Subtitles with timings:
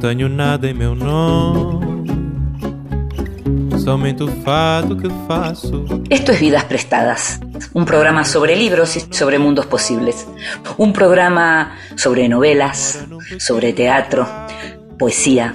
[0.00, 2.08] Não tenho nada em meu nome,
[3.84, 5.84] somente o fado que faço.
[6.08, 7.38] Esto es Vidas Prestadas,
[7.74, 10.26] un programa sobre libros y sobre mundos posibles.
[10.78, 13.06] Un programa sobre novelas,
[13.38, 14.26] sobre teatro,
[14.98, 15.54] poesía,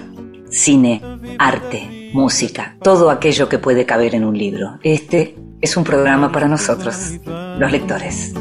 [0.52, 1.02] cine,
[1.40, 4.78] arte, música, todo aquello que puede caber en un libro.
[4.84, 7.14] Este es un programa para nosotros,
[7.58, 8.32] los lectores.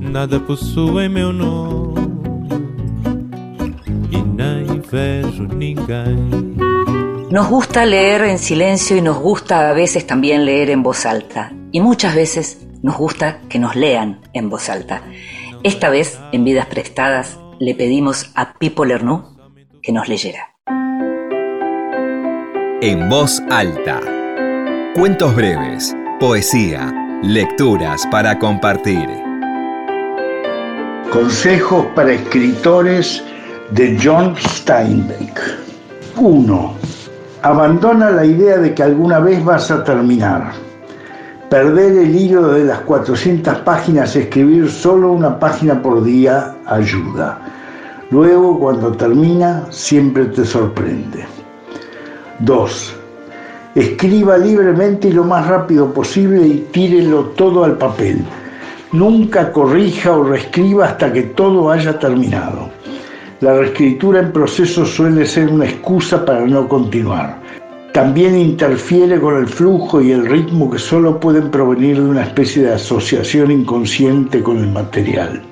[0.00, 1.93] Nada possui meu nome
[7.30, 11.52] Nos gusta leer en silencio y nos gusta a veces también leer en voz alta.
[11.72, 15.02] Y muchas veces nos gusta que nos lean en voz alta.
[15.64, 19.36] Esta vez, en Vidas Prestadas, le pedimos a Pipo Lernoux
[19.82, 20.54] que nos leyera.
[22.80, 24.00] En voz alta.
[24.94, 29.08] Cuentos breves, poesía, lecturas para compartir.
[31.10, 33.24] Consejos para escritores
[33.74, 35.40] de John Steinbeck.
[36.16, 36.74] 1.
[37.42, 40.52] Abandona la idea de que alguna vez vas a terminar.
[41.50, 47.40] Perder el hilo de las 400 páginas, escribir solo una página por día ayuda.
[48.10, 51.24] Luego, cuando termina, siempre te sorprende.
[52.38, 52.96] 2.
[53.74, 58.24] Escriba libremente y lo más rápido posible y tírelo todo al papel.
[58.92, 62.83] Nunca corrija o reescriba hasta que todo haya terminado.
[63.44, 67.36] La reescritura en proceso suele ser una excusa para no continuar.
[67.92, 72.62] También interfiere con el flujo y el ritmo que solo pueden provenir de una especie
[72.62, 75.42] de asociación inconsciente con el material.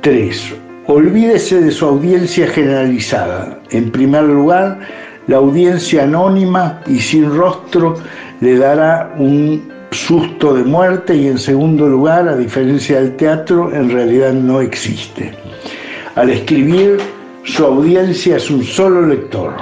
[0.00, 0.54] 3.
[0.88, 3.60] Olvídese de su audiencia generalizada.
[3.70, 4.80] En primer lugar,
[5.28, 7.94] la audiencia anónima y sin rostro
[8.40, 13.92] le dará un susto de muerte y en segundo lugar, a diferencia del teatro, en
[13.92, 15.43] realidad no existe.
[16.16, 16.98] Al escribir,
[17.42, 19.54] su audiencia es un solo lector.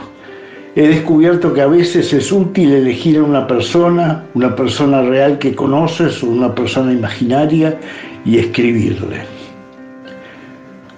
[0.76, 5.54] He descubierto que a veces es útil elegir a una persona, una persona real que
[5.54, 7.78] conoces o una persona imaginaria
[8.26, 9.22] y escribirle.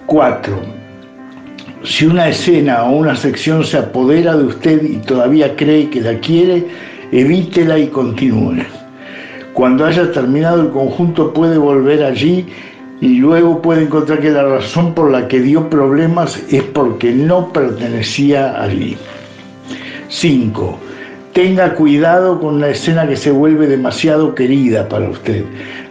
[0.07, 0.59] 4.
[1.83, 6.19] Si una escena o una sección se apodera de usted y todavía cree que la
[6.19, 6.65] quiere,
[7.13, 8.63] evítela y continúe.
[9.53, 12.45] Cuando haya terminado el conjunto puede volver allí
[13.01, 17.51] y luego puede encontrar que la razón por la que dio problemas es porque no
[17.51, 18.97] pertenecía allí.
[20.07, 20.79] 5.
[21.33, 25.43] Tenga cuidado con la escena que se vuelve demasiado querida para usted,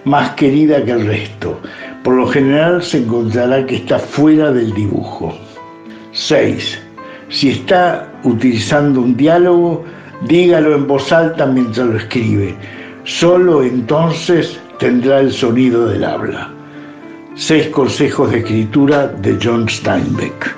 [0.05, 1.61] más querida que el resto.
[2.03, 5.37] Por lo general se encontrará que está fuera del dibujo.
[6.13, 6.81] 6.
[7.29, 9.85] Si está utilizando un diálogo,
[10.27, 12.55] dígalo en voz alta mientras lo escribe.
[13.05, 16.54] Solo entonces tendrá el sonido del habla.
[17.37, 20.57] Seis consejos de escritura de John Steinbeck.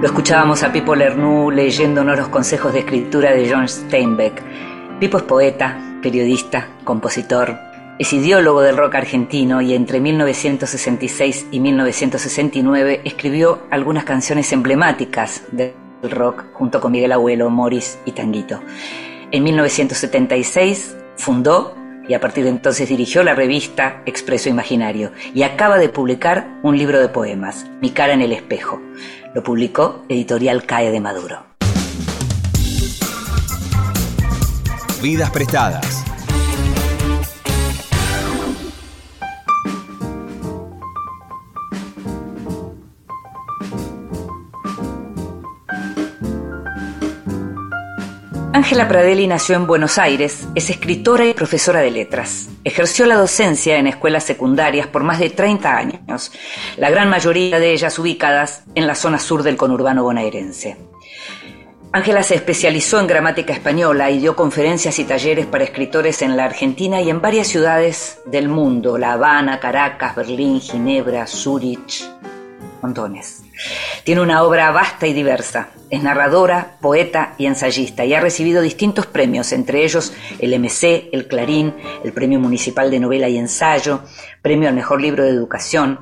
[0.00, 4.42] Lo escuchábamos a Pipo Lernoux leyéndonos los consejos de escritura de John Steinbeck.
[4.98, 7.56] Pipo es poeta, periodista, compositor,
[8.00, 15.74] es ideólogo del rock argentino y entre 1966 y 1969 escribió algunas canciones emblemáticas del
[16.02, 18.60] rock junto con Miguel Abuelo, Morris y Tanguito.
[19.30, 21.74] En 1976 fundó
[22.08, 26.76] y a partir de entonces dirigió la revista Expreso Imaginario y acaba de publicar un
[26.76, 28.80] libro de poemas, Mi cara en el espejo.
[29.34, 31.44] Lo publicó Editorial CAE de Maduro.
[35.02, 36.04] Vidas prestadas.
[48.54, 52.48] Ángela Pradelli nació en Buenos Aires, es escritora y profesora de letras.
[52.62, 56.30] Ejerció la docencia en escuelas secundarias por más de 30 años,
[56.76, 60.76] la gran mayoría de ellas ubicadas en la zona sur del conurbano bonaerense.
[61.90, 66.44] Ángela se especializó en gramática española y dio conferencias y talleres para escritores en la
[66.44, 72.08] Argentina y en varias ciudades del mundo, La Habana, Caracas, Berlín, Ginebra, Zúrich,
[72.80, 73.43] montones.
[74.04, 75.68] Tiene una obra vasta y diversa.
[75.90, 81.28] Es narradora, poeta y ensayista y ha recibido distintos premios, entre ellos el MC, el
[81.28, 84.02] Clarín, el Premio Municipal de Novela y Ensayo,
[84.42, 86.00] Premio al Mejor Libro de Educación.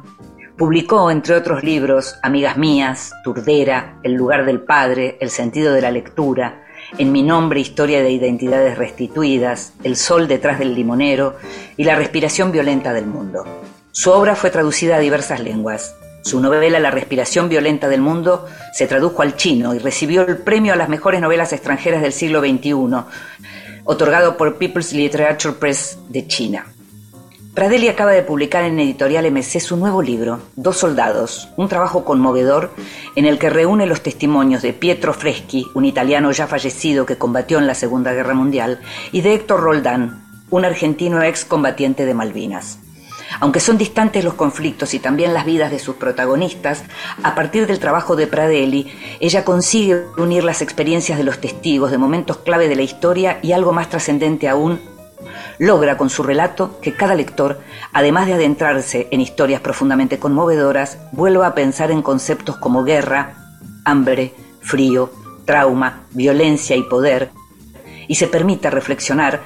[0.56, 5.90] Publicó, entre otros libros, Amigas Mías, Turdera, El Lugar del Padre, El Sentido de la
[5.90, 6.64] Lectura,
[6.98, 11.36] En mi nombre, Historia de Identidades Restituidas, El Sol detrás del Limonero
[11.76, 13.44] y La Respiración Violenta del Mundo.
[13.92, 15.94] Su obra fue traducida a diversas lenguas.
[16.22, 20.72] Su novela La respiración violenta del mundo se tradujo al chino y recibió el premio
[20.72, 22.72] a las mejores novelas extranjeras del siglo XXI,
[23.84, 26.66] otorgado por People's Literature Press de China.
[27.54, 32.70] Pradelli acaba de publicar en Editorial MC su nuevo libro, Dos Soldados, un trabajo conmovedor
[33.14, 37.58] en el que reúne los testimonios de Pietro Freschi, un italiano ya fallecido que combatió
[37.58, 38.80] en la Segunda Guerra Mundial,
[39.10, 42.78] y de Héctor Roldán, un argentino excombatiente de Malvinas.
[43.40, 46.84] Aunque son distantes los conflictos y también las vidas de sus protagonistas,
[47.22, 51.98] a partir del trabajo de Pradelli, ella consigue unir las experiencias de los testigos de
[51.98, 54.80] momentos clave de la historia y algo más trascendente aún,
[55.58, 57.60] logra con su relato que cada lector,
[57.92, 63.34] además de adentrarse en historias profundamente conmovedoras, vuelva a pensar en conceptos como guerra,
[63.84, 65.10] hambre, frío,
[65.44, 67.30] trauma, violencia y poder,
[68.08, 69.42] y se permita reflexionar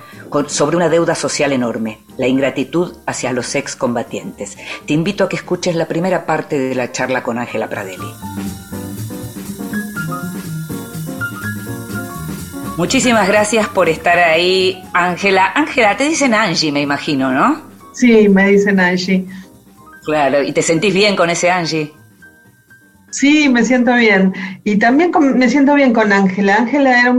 [0.49, 4.56] sobre una deuda social enorme, la ingratitud hacia los excombatientes.
[4.87, 8.12] Te invito a que escuches la primera parte de la charla con Ángela Pradelli.
[12.76, 15.50] Muchísimas gracias por estar ahí, Ángela.
[15.55, 17.62] Ángela, te dicen Angie, me imagino, ¿no?
[17.94, 19.25] Sí, me dicen Angie.
[20.05, 21.93] Claro, ¿y te sentís bien con ese Angie?
[23.11, 24.32] Sí, me siento bien.
[24.64, 26.56] Y también me siento bien con Ángela.
[26.56, 27.14] Ángela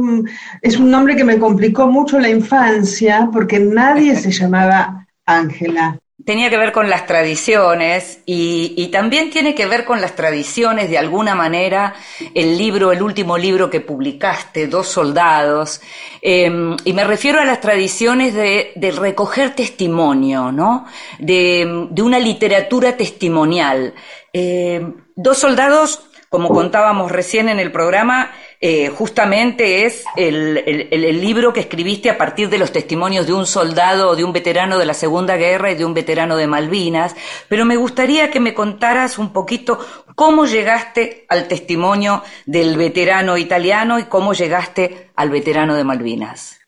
[0.62, 6.50] es un nombre que me complicó mucho la infancia porque nadie se llamaba Ángela tenía
[6.50, 11.36] que ver con las tradiciones y, también tiene que ver con las tradiciones de alguna
[11.36, 11.94] manera
[12.34, 15.80] el libro, el último libro que publicaste, Dos Soldados,
[16.22, 20.86] em, y me refiero a las tradiciones de, recoger testimonio, ¿no?
[21.18, 23.94] De, una literatura testimonial.
[24.34, 28.30] Em, Dos Soldados, como contábamos recién en el programa,
[28.62, 34.16] eh, justamente es el, libro que escribiste a partir de los testimonios de un soldado
[34.16, 37.16] de un veterano de la Segunda Guerra y de un veterano de Malvinas,
[37.50, 39.80] pero me gustaría que me contaras un poquito
[40.14, 46.60] cómo llegaste al testimonio del veterano italiano y cómo llegaste al veterano de Malvinas.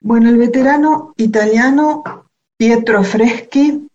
[0.00, 2.02] Bueno, el veterano italiano
[2.56, 3.87] Pietro Freschi,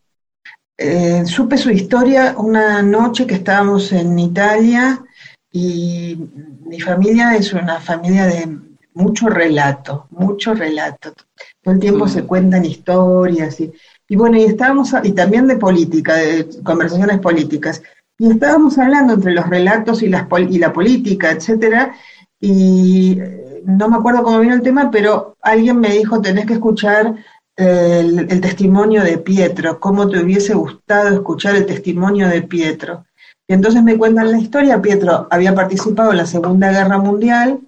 [0.78, 5.04] eh, supe su historia una noche que estábamos en Italia
[5.52, 6.18] y
[6.66, 8.58] mi familia es una familia de
[8.96, 11.14] mucho relato, mucho relato.
[11.62, 12.26] Todo el tiempo se mm.
[12.28, 13.72] cuentan historias y,
[14.08, 17.82] y bueno, y estábamos, y también de política, de conversaciones políticas.
[18.18, 21.96] Y estábamos hablando entre los relatos y, las, y la política, etcétera,
[22.40, 26.54] y eh, no me acuerdo cómo vino el tema, pero alguien me dijo, tenés que
[26.54, 27.16] escuchar
[27.56, 33.06] el, el, testimonio de Pietro, cómo te hubiese gustado escuchar el testimonio de Pietro.
[33.48, 37.60] Y entonces me cuentan la historia, Pietro había participado en la Segunda Guerra Mundial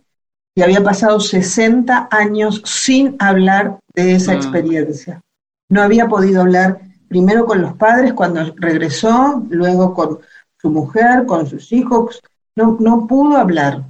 [0.56, 4.36] y había pasado 60 años sin hablar de esa mm.
[4.36, 5.22] experiencia.
[5.70, 6.80] No había podido hablar
[7.10, 10.20] primero con los padres cuando regresó, luego con
[10.58, 12.22] su mujer, con sus hijos,
[12.56, 13.84] no, no pudo hablar.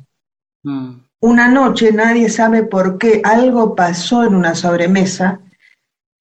[0.64, 1.02] Mm.
[1.22, 5.40] Una noche, nadie sabe por qué, algo pasó en una sobremesa,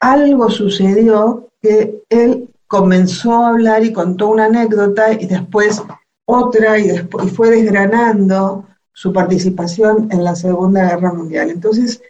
[0.00, 5.82] algo sucedió que él comenzó a hablar y contó una anécdota y después
[6.26, 11.50] otra y, después, fue desgranando su participación en la Segunda Guerra Mundial.
[11.50, 12.02] Entonces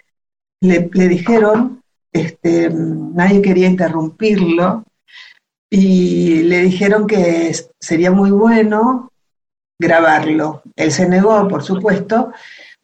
[0.60, 1.82] le, dijeron,
[2.12, 4.84] este, nadie quería interrumpirlo,
[5.76, 9.11] y le dijeron que sería muy bueno
[9.76, 10.62] grabarlo.
[10.76, 12.30] Él se negó, por supuesto,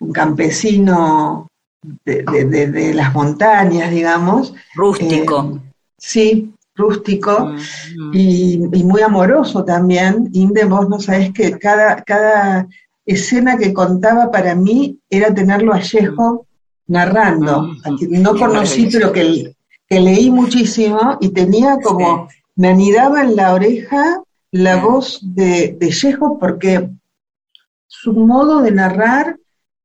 [0.00, 1.46] un campesino
[1.82, 4.54] de, las montañas, digamos.
[4.75, 5.52] Rústico.
[5.54, 7.54] Eh, sí, rústico
[8.12, 10.30] y, muy amoroso también.
[10.32, 12.66] Inde, vos no sabés que cada, cada
[13.04, 16.46] escena que contaba para mí era tenerlo a Yejo
[16.87, 17.68] narrando.
[18.08, 19.54] No conocí, pero que,
[19.88, 24.22] que, leí muchísimo y tenía como, me anidaba en la oreja
[24.52, 26.90] la voz de, de porque
[27.87, 29.38] su modo de narrar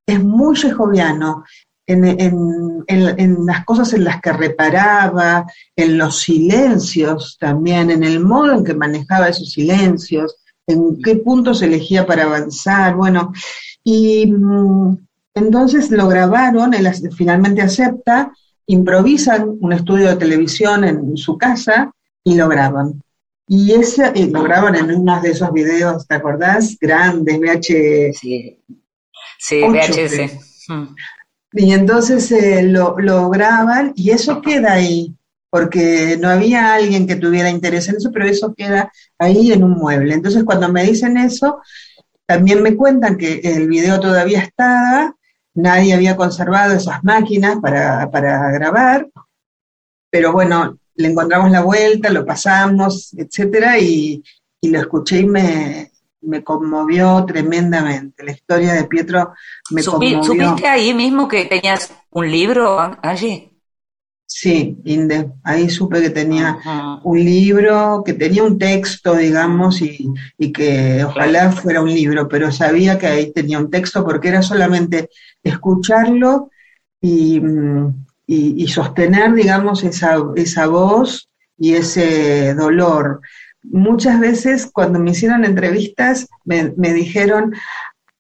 [0.07, 1.43] es muy yejoviano
[1.87, 8.63] en, las cosas en las que reparaba, en los silencios también, en el modo en
[8.63, 10.35] que manejaba esos silencios,
[10.67, 13.31] en qué puntos elegía para avanzar, bueno,
[13.83, 14.97] y mm,
[15.35, 18.31] entonces lo grabaron, él finalmente acepta,
[18.67, 21.91] improvisan un estudio de televisión en su casa
[22.23, 23.01] y lo graban.
[23.47, 26.77] Y ese, lo graban en uno de esos videos, ¿te acordás?
[26.81, 28.13] Grandes, VH.
[28.13, 28.59] Sí,
[29.37, 30.65] sí VHS.
[31.57, 32.93] Y entonces eh, lo,
[33.29, 35.15] graban y eso queda ahí,
[35.49, 39.71] porque no había alguien que tuviera interés en eso, pero eso queda ahí en un
[39.71, 40.13] mueble.
[40.13, 41.61] Entonces cuando me dicen eso,
[42.25, 45.15] también me cuentan que el video todavía estaba,
[45.53, 48.05] nadie había conservado esas máquinas para,
[48.51, 49.07] grabar,
[50.09, 54.21] pero bueno, le encontramos la vuelta, lo pasamos, etcétera, y,
[54.59, 55.91] y lo escuché y me,
[56.21, 58.23] me conmovió tremendamente.
[58.23, 59.33] La historia de Pietro
[59.71, 60.23] me conmovió.
[60.23, 63.55] ¿Supiste ahí mismo que tenías un libro allí?
[64.27, 65.31] Sí, Inde.
[65.43, 66.57] Ahí supe que tenía
[67.03, 70.13] un libro, que tenía un texto, digamos, y,
[70.51, 75.09] que ojalá fuera un libro, pero sabía que ahí tenía un texto porque era solamente
[75.43, 76.49] escucharlo
[76.99, 77.39] y,
[78.67, 83.21] sostener, digamos, esa, esa voz y ese dolor.
[83.71, 87.53] Muchas veces cuando me hicieron entrevistas me, me dijeron,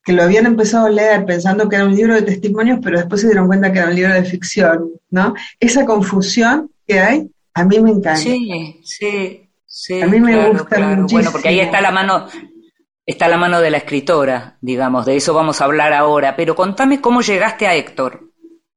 [0.05, 3.21] que lo habían empezado a leer pensando que era un libro de testimonios, pero después
[3.21, 5.33] se dieron cuenta que era un libro de ficción, ¿no?
[5.59, 8.15] Esa confusión que hay, a mí me encanta.
[8.17, 10.01] Sí, sí, sí.
[10.01, 11.07] A mí me gusta muchísimo.
[11.09, 12.27] Bueno, porque ahí está la mano,
[13.03, 16.35] está la mano de la escritora, digamos, de eso vamos a hablar ahora.
[16.35, 18.29] Pero contame cómo llegaste a Héctor.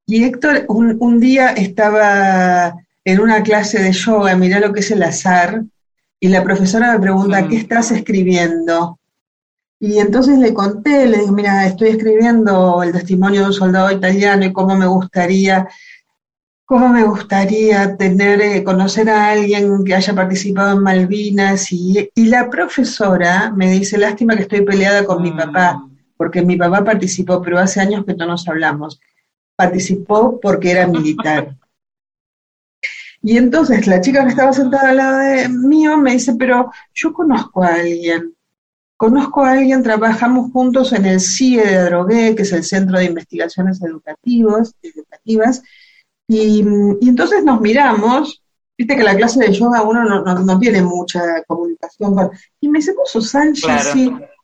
[0.07, 2.73] Y Héctor, un, día estaba
[3.05, 5.61] en una clase de yoga, mirá lo que es el azar,
[6.19, 7.47] y la profesora me pregunta, mm.
[7.47, 8.99] ¿qué estás escribiendo?
[9.79, 14.45] Y entonces le conté, le dije, mira, estoy escribiendo el testimonio de un soldado italiano
[14.45, 15.69] y cómo me gustaría,
[16.65, 21.71] cómo me gustaría tener, eh, conocer a alguien que haya participado en Malvinas.
[21.71, 25.97] Y, la profesora me dice, lástima que estoy peleada con mi papá, mm.
[26.17, 28.99] porque mi papá participó, pero hace años que no nos hablamos.
[29.55, 31.55] Participó porque era militar.
[33.21, 37.13] Y entonces la chica que estaba sentada al lado de mío me dice, pero yo
[37.13, 38.33] conozco a alguien.
[38.95, 43.05] Conozco a alguien, trabajamos juntos en el CIE de Drogué, que es el Centro de
[43.05, 45.63] Investigaciones Educativas, educativas.
[46.27, 46.59] Y,
[47.01, 48.43] entonces nos miramos,
[48.77, 52.15] viste que la clase de yoga uno no, tiene mucha comunicación
[52.61, 53.67] y me dice, ¿vos sos Angie?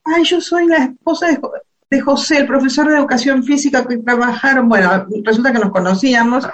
[0.05, 5.05] ay, yo soy la esposa de, José, el profesor de educación física que trabajaron, bueno,
[5.23, 6.47] resulta que nos conocíamos,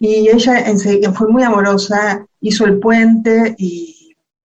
[0.00, 4.00] y ella fue muy amorosa, hizo el puente y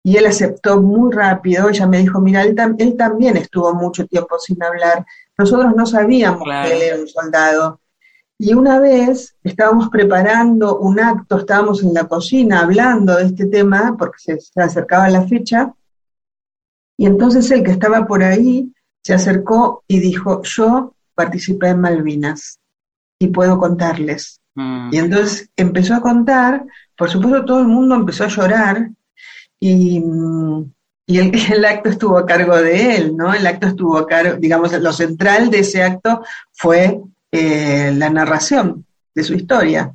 [0.06, 1.68] y él aceptó muy rápido.
[1.68, 2.54] Ella me dijo, mira, él,
[2.96, 5.04] también estuvo mucho tiempo sin hablar.
[5.36, 7.80] Nosotros no sabíamos que él era un soldado.
[8.38, 13.96] Y una vez estábamos preparando un acto, estábamos en la cocina hablando de este tema,
[13.98, 15.74] porque se, se acercaba la fecha,
[16.96, 18.72] y entonces él que estaba por ahí
[19.02, 22.60] se acercó y dijo, yo participé en Malvinas
[23.18, 24.40] y puedo contarles.
[24.56, 24.90] Mm.
[24.92, 26.64] Y entonces empezó a contar,
[26.96, 28.88] por supuesto todo el mundo empezó a llorar,
[29.60, 30.02] y,
[31.06, 33.32] el, acto estuvo a cargo de él, ¿no?
[33.32, 38.84] El acto estuvo a cargo, digamos, lo central de ese acto fue eh, la narración
[39.14, 39.94] de su historia.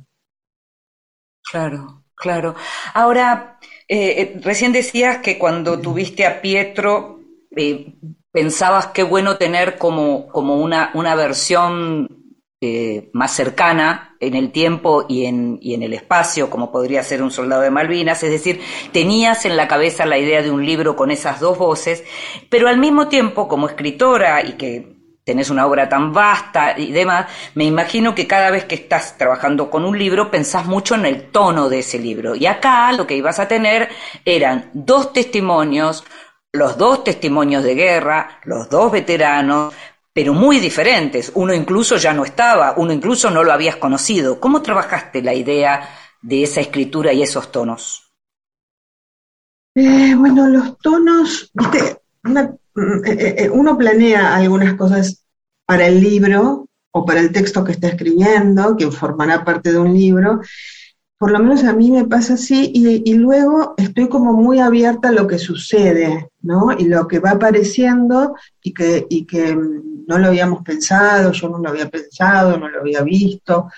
[1.50, 2.54] Claro, claro.
[2.94, 7.20] Ahora, eh, eh, recién decías que cuando tuviste a Pietro,
[8.32, 12.21] pensabas qué bueno tener como, como una, una versión
[12.64, 17.20] eh, más cercana en el tiempo y en, y en el espacio, como podría ser
[17.20, 18.60] un soldado de Malvinas, es decir,
[18.92, 22.04] tenías en la cabeza la idea de un libro con esas dos voces,
[22.48, 27.26] pero al mismo tiempo, como escritora y que tenés una obra tan vasta y demás,
[27.56, 31.32] me imagino que cada vez que estás trabajando con un libro pensás mucho en el
[31.32, 32.36] tono de ese libro.
[32.36, 33.88] Y acá lo que ibas a tener
[34.24, 36.04] eran dos testimonios,
[36.52, 39.74] los dos testimonios de guerra, los dos veteranos,
[40.12, 41.32] pero muy diferentes.
[41.34, 44.40] Uno incluso ya no estaba, uno incluso no lo habías conocido.
[44.40, 45.88] ¿Cómo trabajaste la idea
[46.20, 48.12] de esa escritura y esos tonos?
[49.74, 51.78] Eh, bueno, los tonos, viste,
[52.26, 55.24] eh, eh, uno planea algunas cosas
[55.64, 59.94] para el libro o para el texto que está escribiendo, que formará parte de un
[59.94, 60.40] libro,
[61.22, 65.12] por lo menos a mí me pasa así, y, luego estoy como muy abierta a
[65.12, 66.72] lo que sucede, ¿no?
[66.76, 71.48] Y lo que va apareciendo y que, y que mm, no lo habíamos pensado, yo
[71.48, 73.70] no lo había pensado, no lo había visto,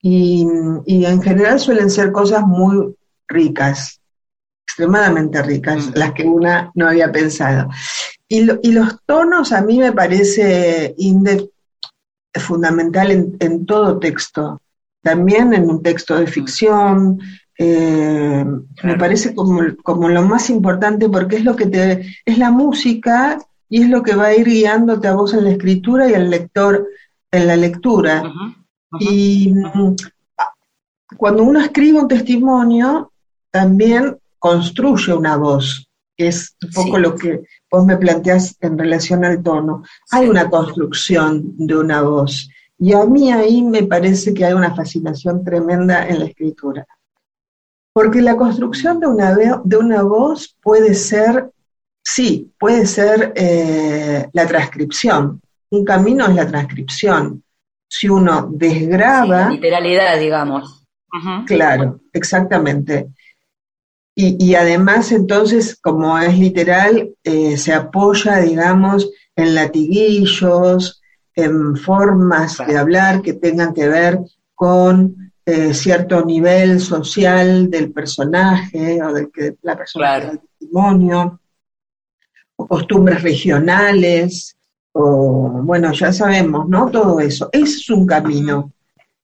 [0.00, 0.46] y,
[0.86, 2.96] en general suelen ser cosas muy
[3.28, 4.00] ricas,
[4.66, 5.92] extremadamente ricas, mm.
[5.94, 7.68] las que una no había pensado.
[8.26, 10.96] Y, los tonos a mí me parece
[12.32, 14.62] fundamental en todo texto
[15.02, 17.18] también en un texto de ficción.
[17.58, 18.44] Eh,
[18.84, 23.38] me parece como, como, lo más importante porque es lo que te, es la música
[23.68, 26.30] y es lo que va a ir guiándote a vos en la escritura y al
[26.30, 26.86] lector
[27.30, 28.32] en la lectura.
[28.98, 29.96] Y mm,
[31.16, 33.12] cuando uno escribe un testimonio,
[33.50, 39.24] también construye una voz, que es un poco lo que vos me planteás en relación
[39.24, 39.82] al tono.
[40.10, 42.48] Hay una construcción de una voz.
[42.78, 46.86] Y a mí ahí me parece que hay una fascinación tremenda en la escritura.
[47.92, 51.50] Porque la construcción de una, de una voz puede ser,
[52.02, 55.40] sí, puede ser eh, la transcripción.
[55.70, 57.42] Un camino es la transcripción.
[57.88, 59.50] Si uno desgraba...
[59.50, 60.84] literalidad, digamos.
[61.46, 63.08] Claro, exactamente.
[64.20, 71.00] Y, además, entonces, como es literal, eh, se apoya, digamos, en latiguillos,
[71.38, 74.18] en formas de hablar que tengan que ver
[74.56, 81.40] con eh, cierto nivel social del personaje o de que la persona del testimonio,
[82.56, 84.56] o costumbres regionales,
[84.92, 86.90] o bueno, ya sabemos, ¿no?
[86.90, 87.48] Todo eso.
[87.52, 88.72] Es un camino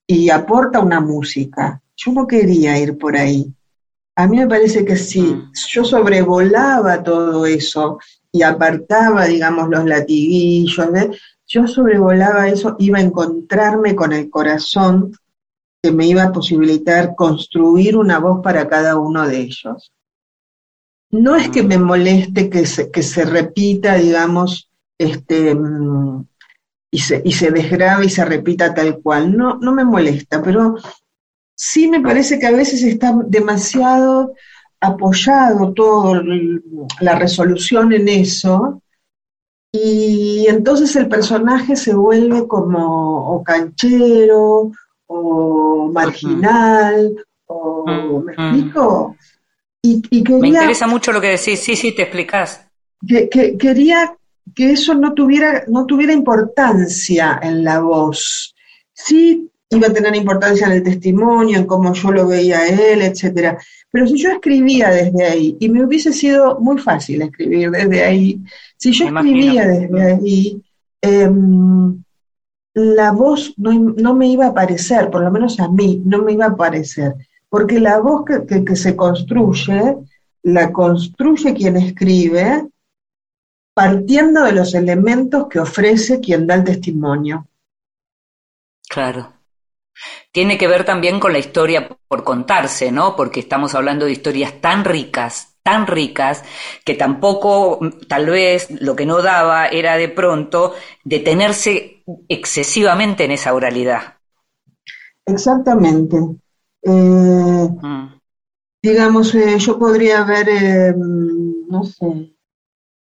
[0.06, 1.82] y aporta una música.
[1.96, 3.52] Yo no quería ir por ahí.
[4.14, 5.52] A mí me parece que si mm.
[5.72, 7.98] yo sobrevolaba todo eso
[8.30, 10.88] y apartaba, digamos, los latiguillos,
[11.54, 15.12] yo sobrevolaba eso, iba a encontrarme con el corazón
[15.80, 19.92] que me iba a posibilitar construir una voz para cada uno de ellos.
[21.10, 24.68] No es que me moleste que se, que se repita, digamos,
[24.98, 26.26] este, mm,
[26.90, 29.36] y se, y se desgrabe y se repita tal cual.
[29.36, 30.74] No, no me molesta, pero
[31.54, 34.34] sí me parece que a veces está demasiado
[34.80, 36.20] apoyado toda
[37.00, 38.82] la resolución en eso,
[39.76, 44.70] y entonces el personaje se vuelve como o canchero,
[45.08, 47.12] o marginal,
[47.46, 49.16] o, ¿me explico?
[49.82, 52.64] Y, me interesa mucho lo que decís, sí, sí, te explicás.
[53.04, 53.28] Que,
[53.58, 54.16] quería
[54.54, 58.54] que eso no tuviera, no tuviera importancia en la voz.
[58.92, 63.02] Sí iba a tener importancia en el testimonio, en cómo yo lo veía a él,
[63.02, 63.58] etcétera.
[63.90, 68.40] Pero si yo escribía desde ahí, y me hubiese sido muy fácil escribir desde ahí,
[68.76, 70.62] si yo escribía desde ahí,
[71.00, 72.02] em,
[72.74, 76.46] la voz no, me iba a aparecer, por lo menos a mí, no me iba
[76.46, 77.14] a aparecer,
[77.48, 79.96] porque la voz que, que se construye,
[80.42, 82.68] la construye quien escribe,
[83.74, 87.46] partiendo de los elementos que ofrece quien da el testimonio.
[88.88, 89.33] Claro.
[90.32, 93.16] Tiene que ver también con la historia por contarse, ¿no?
[93.16, 96.42] Porque estamos hablando de historias tan ricas, tan ricas,
[96.84, 103.54] que tampoco, tal vez, lo que no daba era de pronto detenerse excesivamente en esa
[103.54, 104.14] oralidad.
[105.26, 106.16] Exactamente.
[106.82, 108.20] Eh, mm.
[108.82, 112.34] Digamos, eh, yo podría haber, eh, no sé,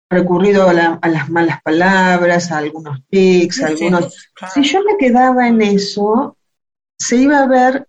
[0.10, 4.32] recurrido a, las malas palabras, a algunos tics, a algunos...
[4.54, 6.36] Si yo me quedaba en eso,
[6.99, 7.88] se iba a ver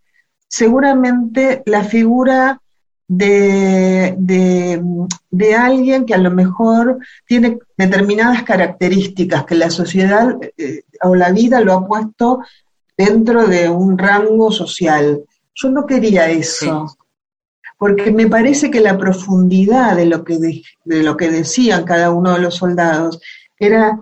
[0.49, 2.61] seguramente la figura
[3.07, 11.17] de, de, alguien que a lo mejor tiene determinadas características que la sociedad eh, o
[11.17, 12.41] la vida lo ha puesto
[12.97, 15.25] dentro de un rango social.
[15.55, 16.97] Yo no quería eso,
[17.79, 22.35] porque me parece que la profundidad de lo que, de, lo que decían cada uno
[22.35, 23.21] de los soldados
[23.59, 23.99] era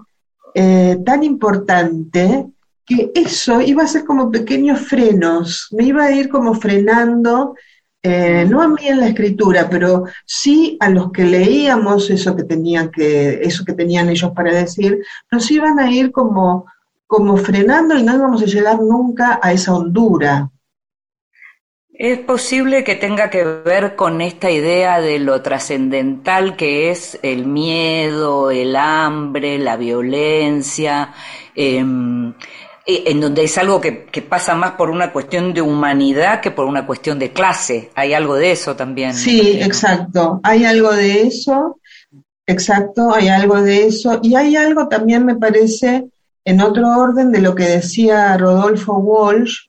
[0.54, 2.46] eh, tan importante
[2.88, 7.54] que eso iba a ser como pequeños frenos, me iba a ir como frenando,
[8.02, 12.44] eh, no a mí en la escritura, pero sí a los que leíamos eso que
[12.44, 16.66] tenían que, eso que tenían ellos para decir, nos iban a ir como,
[17.06, 20.50] como frenando y no íbamos a llegar nunca a esa hondura.
[21.98, 27.44] Es posible que tenga que ver con esta idea de lo trascendental que es el
[27.44, 31.12] miedo, el hambre, la violencia.
[31.56, 32.34] Em,
[32.90, 36.86] en donde es algo que, pasa más por una cuestión de humanidad que por una
[36.86, 37.90] cuestión de clase.
[37.94, 39.12] Hay algo de eso también.
[39.12, 40.40] Sí, exacto.
[40.42, 41.78] Hay algo de eso,
[42.46, 44.20] exacto, hay algo de eso.
[44.22, 46.08] Y hay algo también, me parece,
[46.46, 49.66] en otro orden de lo que decía Rodolfo Walsh,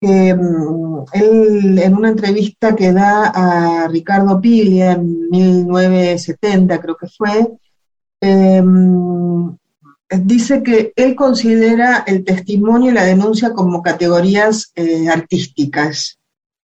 [0.00, 7.06] que mm, él en una entrevista que da a Ricardo Piglia en 1970, creo que
[7.06, 7.46] fue,
[8.20, 8.62] eh,
[10.10, 16.18] dice que él considera el testimonio y la denuncia como categorías eh, artísticas.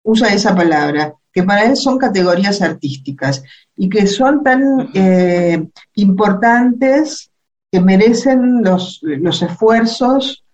[0.02, 3.42] Usa esa palabra, que para él son categorías artísticas
[3.76, 7.30] y que son tan eh, importantes
[7.70, 10.44] que merecen los, los esfuerzos,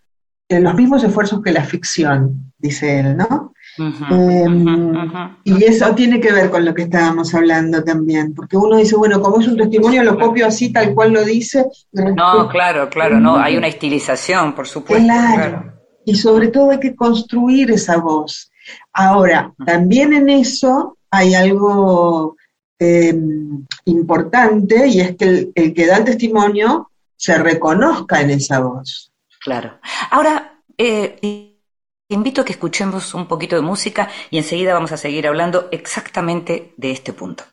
[0.48, 3.52] eh, los mismos esfuerzos que la ficción, dice él, ¿no?
[3.78, 8.96] Em, y eso tiene que ver con lo que estábamos hablando también, porque uno dice,
[8.96, 11.66] bueno, como es un testimonio, lo copio así, tal cual lo dice.
[11.92, 15.04] No, claro, claro, no, hay una estilización, por supuesto.
[15.04, 15.74] Claro.
[16.04, 18.50] Y sobre todo hay que construir esa voz.
[18.92, 22.36] Ahora, también en eso hay algo
[22.78, 28.60] em, importante y es que el, el que da el testimonio se reconozca en esa
[28.60, 29.12] voz.
[29.40, 29.78] Claro.
[30.10, 31.55] Ahora, eh,
[32.08, 36.72] invito a que escuchemos un poquito de música y enseguida vamos a seguir hablando exactamente
[36.76, 37.44] de este punto.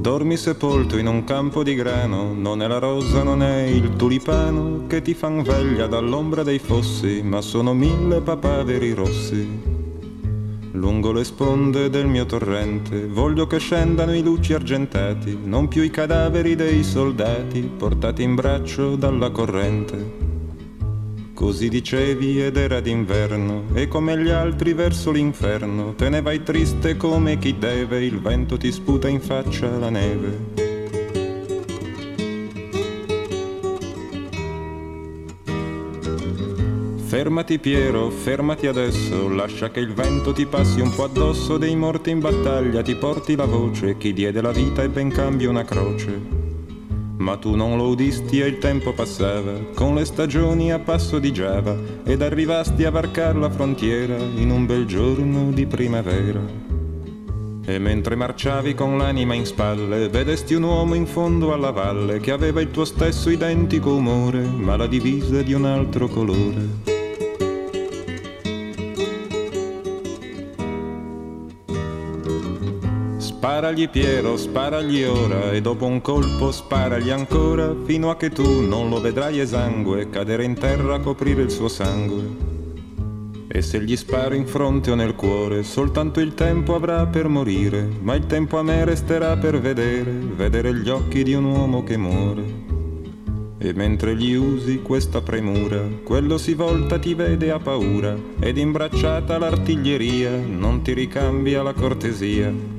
[0.00, 4.86] Dormi sepolto in un campo di grano, non è la rosa, non è il tulipano
[4.86, 9.77] che ti fan veglia dall'ombra dei fossi, ma sono mille papaveri rossi
[10.78, 13.06] lungo le sponde del mio torrente.
[13.06, 18.96] Voglio che scendano i luci argentati, non più i cadaveri dei soldati portati in braccio
[18.96, 20.26] dalla corrente.
[21.34, 26.96] Così dicevi ed era d'inverno, e come gli altri verso l'inferno, te ne vai triste
[26.96, 30.57] come chi deve, il vento ti sputa in faccia la neve.
[37.08, 42.10] Fermati Piero, fermati adesso, lascia che il vento ti passi un po' addosso dei morti
[42.10, 46.20] in battaglia, ti porti la voce, chi diede la vita e ben cambia una croce.
[47.16, 51.32] Ma tu non lo udisti e il tempo passava, con le stagioni a passo di
[51.32, 56.40] Giava, ed arrivasti a varcar la frontiera in un bel giorno di primavera.
[57.64, 62.32] E mentre marciavi con l'anima in spalle, vedesti un uomo in fondo alla valle che
[62.32, 66.96] aveva il tuo stesso identico umore, ma la divisa di un altro colore.
[73.48, 78.90] Sparagli Piero, sparagli ora e dopo un colpo sparagli ancora fino a che tu non
[78.90, 82.28] lo vedrai esangue cadere in terra a coprire il suo sangue.
[83.48, 87.88] E se gli sparo in fronte o nel cuore, soltanto il tempo avrà per morire,
[88.02, 91.96] ma il tempo a me resterà per vedere, vedere gli occhi di un uomo che
[91.96, 92.42] muore.
[93.56, 99.38] E mentre gli usi questa premura, quello si volta ti vede a paura, ed imbracciata
[99.38, 102.76] l'artiglieria non ti ricambia la cortesia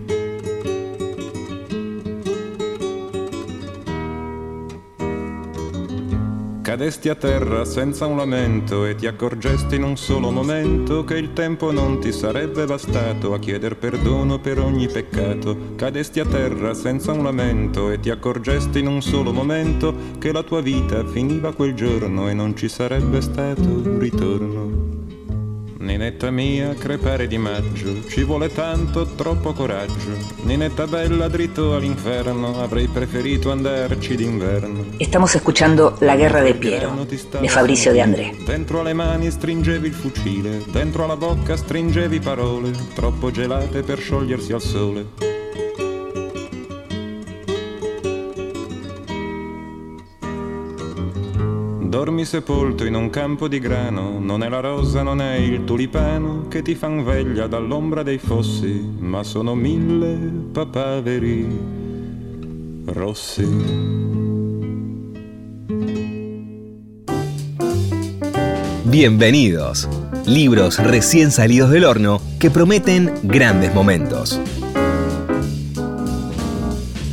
[6.80, 11.34] Cadesti a terra senza un lamento e ti accorgesti in un solo momento che il
[11.34, 15.76] tempo non ti sarebbe bastato a chieder perdono per ogni peccato.
[15.76, 20.42] Cadesti a terra senza un lamento e ti accorgesti in un solo momento che la
[20.42, 24.99] tua vita finiva quel giorno e non ci sarebbe stato ritorno.
[25.90, 30.12] Ninetta mia, crepare di maggio, ci vuole tanto, troppo coraggio.
[30.44, 34.86] Ninetta bella, dritto all'inferno, avrei preferito andarci d'inverno.
[35.00, 36.94] Estamos escuchando La guerra de Piero,
[37.42, 38.36] de Fabrizio de André.
[38.46, 44.54] Dentro alle mani stringevi il fucile, dentro alla bocca stringevi parole, troppo gelate per sciogliersi
[44.54, 45.39] al sole.
[52.10, 56.48] Dormi sepolto in un campo di grano, non è la rosa, non è il tulipano
[56.48, 60.18] che ti fan veglia dall'ombra dei fossi, ma sono mille
[60.52, 61.48] papaveri
[62.86, 63.48] rossi.
[68.86, 69.88] Bienvenidos.
[70.26, 74.42] Libros recién salidos del horno que prometen grandes momentos.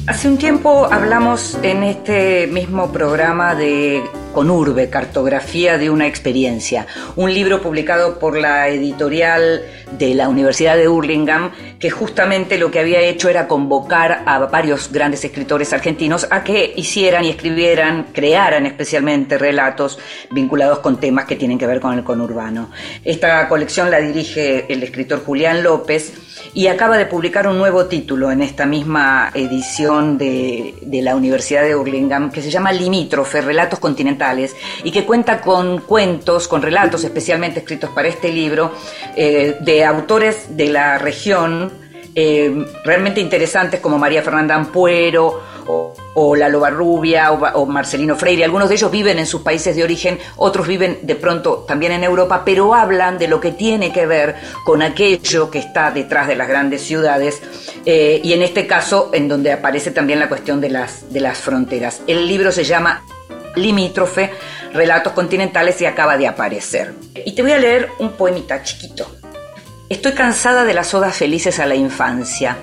[0.06, 4.02] Hace un tiempo hablamos en este mismo programa de
[4.36, 10.76] con Urbe, Cartografía de una experiencia, un libro publicado por la editorial de la Universidad
[10.76, 16.26] de Hurlingham, que justamente lo que había hecho era convocar a varios grandes escritores argentinos
[16.30, 19.98] a que hicieran y escribieran, crearan especialmente relatos
[20.30, 22.70] vinculados con temas que tienen que ver con el conurbano.
[23.06, 26.12] Esta colección la dirige el escritor Julián López
[26.54, 31.62] y acaba de publicar un nuevo título en esta misma edición de, de la Universidad
[31.62, 34.54] de Hurlingham que se llama Limítrofe, Relatos Continentales
[34.84, 38.72] y que cuenta con cuentos, con relatos especialmente escritos para este libro
[39.16, 41.72] eh, de autores de la región
[42.14, 48.44] eh, realmente interesantes como María Fernanda Ampuero o, o Lalo Barrubia o, Marcelino Freire.
[48.44, 52.04] Algunos de ellos viven en sus países de origen, otros viven de pronto también en
[52.04, 56.36] Europa, pero hablan de lo que tiene que ver con aquello que está detrás de
[56.36, 57.42] las grandes ciudades
[57.84, 61.38] eh, y en este caso en donde aparece también la cuestión de las, de las
[61.38, 62.02] fronteras.
[62.06, 63.02] El libro se llama
[63.56, 64.30] Limítrofe,
[64.72, 66.94] Relatos Continentales y acaba de aparecer.
[67.24, 69.06] Y te voy a leer un poemita chiquito.
[69.88, 72.56] Estoy cansada de las odas felices a la infancia.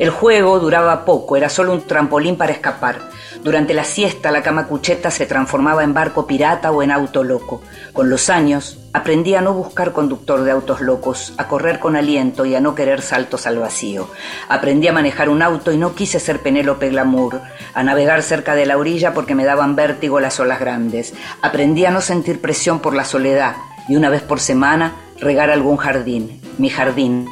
[0.00, 3.10] El juego duraba poco, era solo un trampolín para escapar.
[3.44, 7.60] Durante la siesta la cama cucheta se transformaba en barco pirata o en auto loco.
[7.92, 12.46] Con los años aprendí a no buscar conductor de autos locos, a correr con aliento
[12.46, 14.08] y a no querer saltos al vacío.
[14.48, 17.42] Aprendí a manejar un auto y no quise ser Penélope Glamour,
[17.74, 21.12] a navegar cerca de la orilla porque me daban vértigo las olas grandes.
[21.42, 23.54] Aprendí a no sentir presión por la soledad
[23.86, 27.28] y una vez por semana regar algún jardín, mi jardín,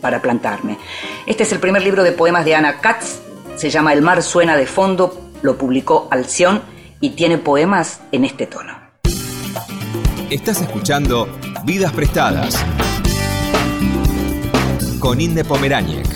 [0.00, 0.78] para plantarme.
[1.26, 3.20] Este es el primer libro de poemas de Ana Katz,
[3.56, 6.62] se llama El mar suena de fondo, lo publicó Alción
[7.00, 8.76] y tiene poemas en este tono.
[10.30, 11.28] Estás escuchando
[11.64, 12.64] Vidas Prestadas
[14.98, 16.08] con Inde Pomeráñez.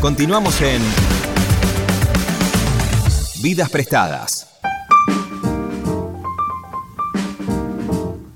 [0.00, 0.82] Continuamos en
[3.40, 4.48] Vidas Prestadas.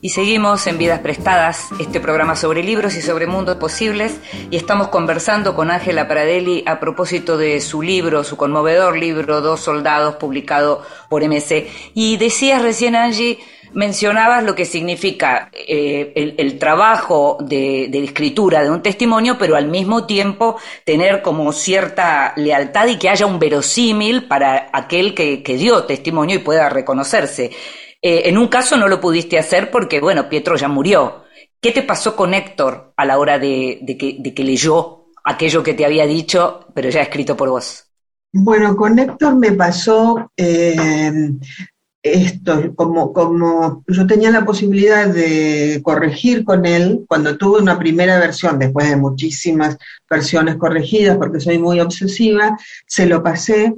[0.07, 4.21] Y seguimos en Vidas Prestadas, este programa sobre libros y sobre mundos posibles,
[4.53, 9.59] y estamos conversando con Ángela Pradelli a propósito de su libro, su conmovedor libro, Dos
[9.59, 11.67] Soldados, publicado por MC.
[11.95, 13.41] Y decías recién, Angie,
[13.73, 20.07] mencionabas lo que significa eh, el, trabajo de, escritura de un testimonio, pero al mismo
[20.07, 26.37] tiempo tener como cierta lealtad y que haya un verosímil para aquel que, dio testimonio
[26.37, 27.51] y pueda reconocerse.
[28.09, 31.25] Eh, en un caso no lo pudiste hacer porque, bueno, Pietro ya murió.
[31.61, 36.07] ¿Qué te pasó con Héctor a la hora de, que, leyó aquello que te había
[36.07, 37.91] dicho, pero ya escrito por vos?
[38.33, 41.33] Bueno, con Héctor me pasó eh,
[42.01, 48.21] esto, como, como yo tenía la posibilidad de corregir con él, cuando tuve una primera
[48.21, 53.75] versión, después de muchísimas versiones corregidas, porque soy muy obsesiva, se lo pasé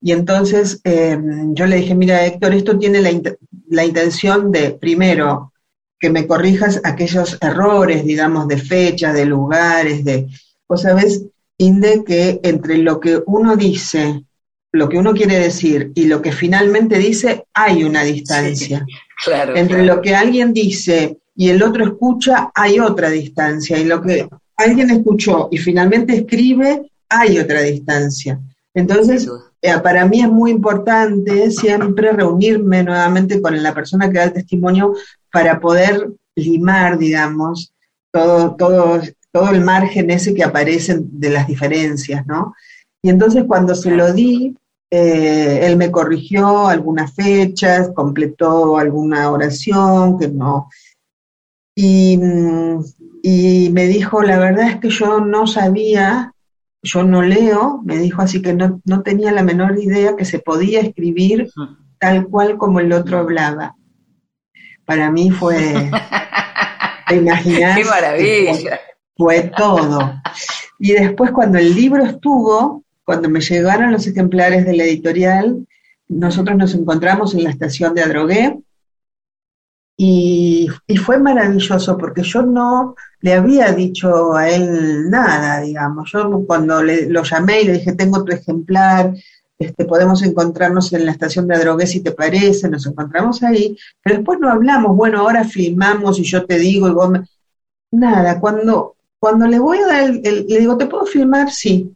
[0.00, 3.10] y entonces em, yo le dije, mira Héctor, esto tiene la,
[3.68, 5.52] la, intención de, primero,
[5.98, 10.28] que me corrijas aquellos errores, digamos, de fechas, de lugares, de...
[10.68, 11.24] Vos sabés,
[11.56, 14.22] Inde, que entre lo que uno dice
[14.72, 18.84] lo que uno quiere decir y lo que finalmente dice, hay una distancia.
[19.54, 23.78] Entre lo que alguien dice y el otro escucha, hay otra distancia.
[23.78, 28.38] Y lo que alguien escuchó y finalmente escribe, hay otra distancia.
[28.74, 29.28] Entonces,
[29.82, 34.94] para mí es muy importante siempre reunirme nuevamente con la persona que da el testimonio
[35.32, 37.72] para poder limar, digamos,
[38.12, 39.00] todo, todo,
[39.32, 42.54] todo el margen ese que aparece de las diferencias, ¿no?
[43.02, 44.56] Y entonces cuando se lo di,
[44.90, 50.68] eh, él me corrigió algunas fechas, completó alguna oración que no.
[51.76, 52.18] Y,
[53.22, 56.32] y, me dijo, la verdad es que yo no sabía,
[56.82, 60.38] yo no leo, me dijo así que no, no tenía la menor idea que se
[60.38, 61.50] podía escribir
[61.98, 63.74] tal cual como el otro hablaba.
[64.84, 65.90] Para mí fue,
[67.08, 67.76] te imaginas.
[67.76, 68.80] ¡Qué maravilla!
[69.16, 70.14] fue todo.
[70.78, 75.66] Y después cuando el libro estuvo, cuando me llegaron los ejemplares de la editorial,
[76.06, 78.58] nosotros nos encontramos en la estación de Adrogué
[80.00, 80.68] y,
[81.04, 86.12] fue maravilloso porque yo no le había dicho a él nada, digamos.
[86.12, 89.12] Yo cuando lo llamé y le dije, tengo tu ejemplar,
[89.58, 94.18] este, podemos encontrarnos en la estación de Adrogué si te parece, nos encontramos ahí, pero
[94.18, 97.24] después no hablamos, bueno, ahora filmamos y yo te digo y vos me...
[97.90, 101.50] Nada, cuando, cuando le voy a dar, el, le digo, ¿te puedo filmar?
[101.50, 101.92] Sí.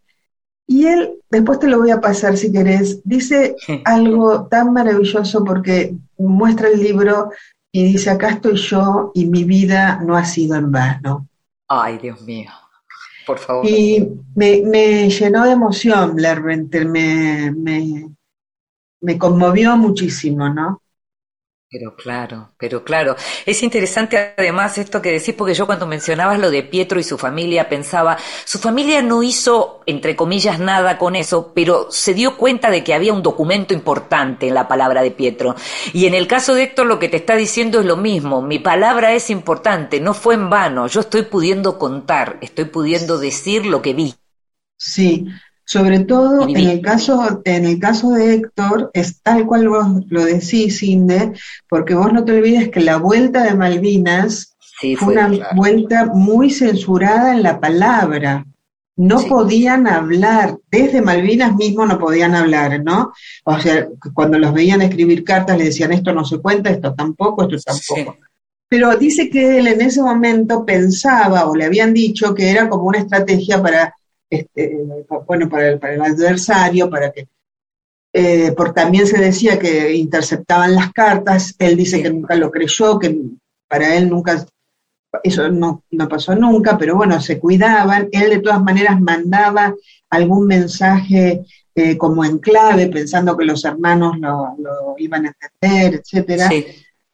[0.67, 5.95] Y él, después te lo voy a pasar si querés, dice algo tan maravilloso porque
[6.19, 7.31] muestra el libro
[7.73, 11.27] y dice, acá estoy yo y mi vida no ha sido en vano.
[11.67, 12.51] Ay, Dios mío,
[13.27, 13.67] por favor.
[13.67, 16.43] Y me, llenó de emoción Blair
[16.87, 18.11] me, me,
[19.01, 20.82] me conmovió muchísimo, ¿no?
[21.73, 23.17] Pero claro, pero claro.
[23.47, 27.17] Es interesante además esto que decís, porque yo cuando mencionabas lo de Pietro y su
[27.17, 32.71] familia pensaba, su familia no hizo, entre comillas, nada con eso, pero se dio cuenta
[32.71, 35.55] de que había un documento importante en la palabra de Pietro.
[35.95, 38.59] Y en el caso de Héctor lo que te está diciendo es lo mismo, mi
[38.59, 43.81] palabra es importante, no fue en vano, yo estoy pudiendo contar, estoy pudiendo decir lo
[43.81, 44.15] que vi.
[44.77, 45.27] Sí,
[45.73, 50.23] sobre todo en el caso, en el caso de Héctor, es tal cual vos lo
[50.23, 51.33] decís, Inde,
[51.67, 54.55] porque vos no te olvides que la vuelta de Malvinas
[54.99, 58.45] fue, una vuelta muy censurada en la palabra.
[58.97, 63.11] No podían hablar, desde Malvinas mismo no podían hablar, ¿no?
[63.45, 67.45] O sea, cuando los veían escribir cartas le decían esto no se cuenta, esto tampoco,
[67.45, 68.19] esto tampoco.
[68.69, 72.85] Pero dice que él en ese momento pensaba o le habían dicho que era como
[72.85, 73.95] una estrategia para
[74.33, 74.79] este,
[75.27, 77.29] bueno, para el, para el adversario, para que
[78.14, 82.99] eh, porque también se decía que interceptaban las cartas, él dice que nunca lo creyó,
[82.99, 83.14] que
[83.68, 84.45] para él nunca,
[85.23, 89.75] eso no, pasó nunca, pero bueno, se cuidaban, él de todas maneras mandaba
[90.11, 91.42] algún mensaje
[91.75, 96.51] eh, como en clave, pensando que los hermanos lo, iban a entender, etcétera.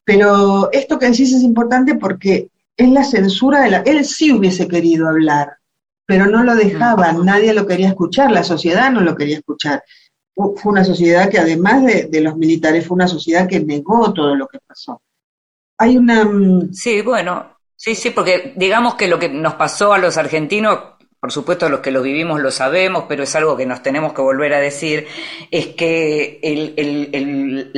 [0.03, 3.79] Pero esto que decís es importante porque es la censura de la...
[3.83, 5.58] Él sí hubiese querido hablar,
[6.09, 9.85] pero no lo dejaban, nadie lo quería escuchar, la sociedad no lo quería escuchar.
[10.35, 14.49] Fue una sociedad que además de, los militares, fue una sociedad que negó todo lo
[14.49, 15.03] que pasó.
[15.77, 16.25] Hay una...
[16.25, 20.79] Mm, sí, bueno, sí, sí, porque digamos que lo que nos pasó a los argentinos,
[21.21, 24.23] por supuesto los que lo vivimos lo sabemos, pero es algo que nos tenemos que
[24.23, 25.07] volver a decir,
[25.51, 26.41] es que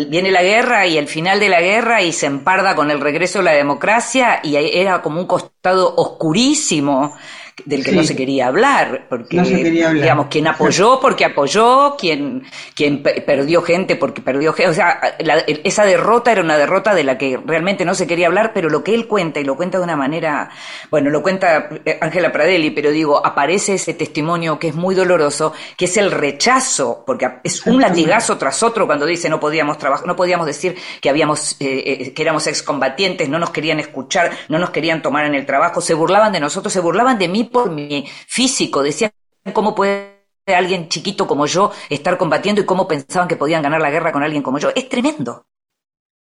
[0.09, 3.40] viene la guerra y el final de la guerra y se emparda con el regreso
[3.40, 7.16] de la democracia y era como un costado oscurísimo
[7.64, 7.96] del que Sí.
[7.96, 10.03] no se quería hablar, porque No se quería hablar.
[10.03, 12.42] digamos, quien apoyó porque apoyó, quien,
[12.75, 16.94] quien pe- perdió gente porque perdió gente, o sea, la- esa derrota era una derrota
[16.94, 19.57] de la que realmente no se quería hablar, pero lo que él cuenta, y lo
[19.57, 20.51] cuenta de una manera,
[20.90, 25.53] bueno, lo cuenta eh, Ángela Pradelli, pero digo, aparece ese testimonio que es muy doloroso,
[25.77, 30.07] que es el rechazo, porque es un latigazo tras otro cuando dice no podíamos trabajar,
[30.07, 34.59] no podíamos decir que habíamos, eh, eh, que éramos excombatientes, no nos querían escuchar, no
[34.59, 37.70] nos querían tomar en el trabajo, se burlaban de nosotros, se burlaban de mí por
[37.70, 39.10] mi físico, decían
[39.52, 43.90] cómo puede alguien chiquito como yo estar combatiendo y cómo pensaban que podían ganar la
[43.90, 44.70] guerra con alguien como yo.
[44.74, 45.46] Es tremendo.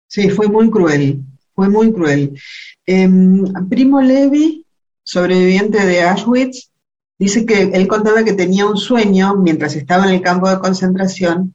[0.07, 1.21] Sí, fue muy cruel,
[1.53, 2.37] fue muy cruel.
[2.85, 4.65] Em, Primo Levi,
[5.03, 6.71] sobreviviente de Auschwitz,
[7.19, 11.53] dice que él contaba que tenía un sueño mientras estaba en el campo de concentración,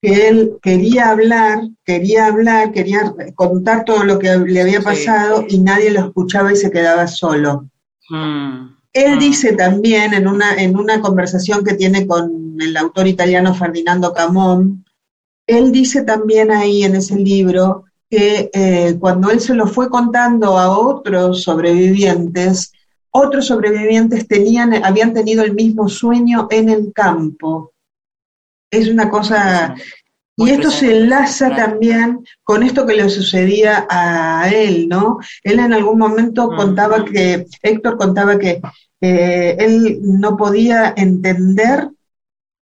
[0.00, 4.84] que él quería hablar, quería hablar, quería contar todo lo que le había Sí.
[4.84, 7.68] pasado y nadie lo escuchaba y se quedaba solo.
[8.10, 8.75] Mm.
[8.96, 9.18] Él Mm.
[9.18, 14.86] dice también en una, en una conversación que tiene con el autor italiano Ferdinando Camón,
[15.46, 20.56] él dice también ahí en ese libro que eh, cuando él se lo fue contando
[20.58, 22.72] a otros sobrevivientes,
[23.10, 27.72] otros sobrevivientes tenían, habían tenido el mismo sueño en el campo.
[28.70, 29.74] Es una cosa...
[30.38, 31.70] Y esto se enlaza claro.
[31.72, 35.18] también con esto que le sucedía a él, ¿no?
[35.42, 36.56] Él en algún momento Mm.
[36.56, 38.60] contaba que, Héctor contaba que
[39.00, 41.88] eh, él no podía entender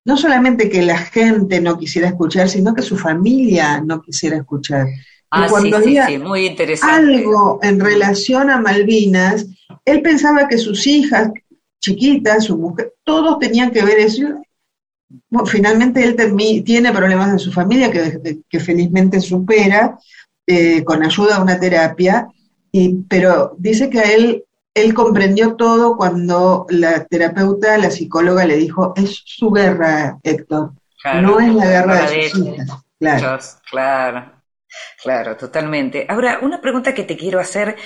[0.04, 4.86] no solamente que la gente no quisiera escuchar, sino que su familia no quisiera escuchar.
[5.30, 6.94] Ah, y cuando sí, sí, había sí, muy interesante.
[6.94, 9.46] algo en relación a Malvinas,
[9.84, 11.30] él pensaba que sus hijas
[11.80, 14.24] chiquitas, su mujer, todos tenían que ver eso.
[15.30, 16.16] Bueno, finalmente él
[16.64, 19.98] tiene problemas en su familia que, que felizmente supera
[20.46, 22.28] eh, con ayuda de una terapia,
[22.70, 24.44] y, pero dice que a él,
[24.74, 30.72] él comprendió todo cuando la terapeuta, la psicóloga le dijo, es su guerra, Héctor,
[31.02, 32.82] Claro, no es la guerra la de sus hijas.
[33.70, 34.32] Claro,
[35.02, 36.06] claro, totalmente.
[36.08, 37.76] Ahora, una pregunta que te quiero hacer,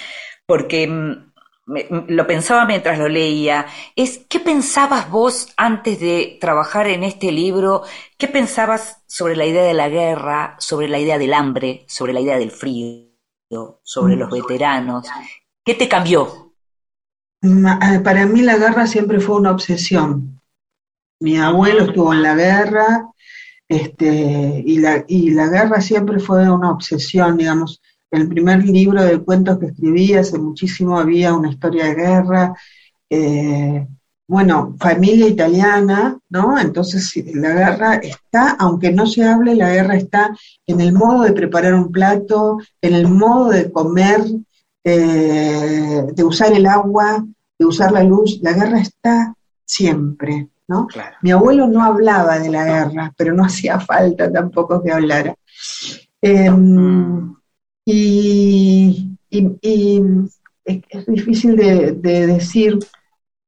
[0.45, 1.33] porque mm,
[1.67, 7.33] me- lo pensaba mientras lo leía, es ¿qué pensabas vos antes de trabajar en este
[7.33, 7.83] libro?
[8.19, 12.21] ¿Qué pensabas sobre la idea de la guerra, sobre la idea del hambre, sobre la
[12.21, 15.15] idea del frío, sobre los veteranos?
[15.65, 16.55] ¿Qué te cambió?
[17.43, 20.41] Eh, Para mí la guerra siempre fue una obsesión.
[21.21, 23.09] Mi abuelo estuvo en la guerra,
[23.69, 27.83] este, y la, y la guerra siempre fue una obsesión, digamos.
[28.11, 32.55] El primer libro de cuentos que escribí hace muchísimo había una historia de guerra.
[33.11, 33.87] eh,
[34.29, 36.59] bueno, familia italiana, ¿no?
[36.59, 41.33] Entonces la guerra está, aunque no se hable, la guerra está en el modo de
[41.33, 44.23] preparar un plato, en el modo de comer,
[44.83, 47.25] eh, de usar el agua,
[47.59, 48.41] de usar la luz.
[48.43, 49.33] La guerra está
[49.65, 50.87] siempre, ¿no?
[50.89, 51.17] Claro.
[51.23, 55.35] Mi abuelo no hablaba de la guerra, pero no hacía falta tampoco que hablara.
[56.21, 57.36] Eh, Mm.
[57.87, 60.03] Y, y- y
[60.65, 62.79] es, difícil de, de decir.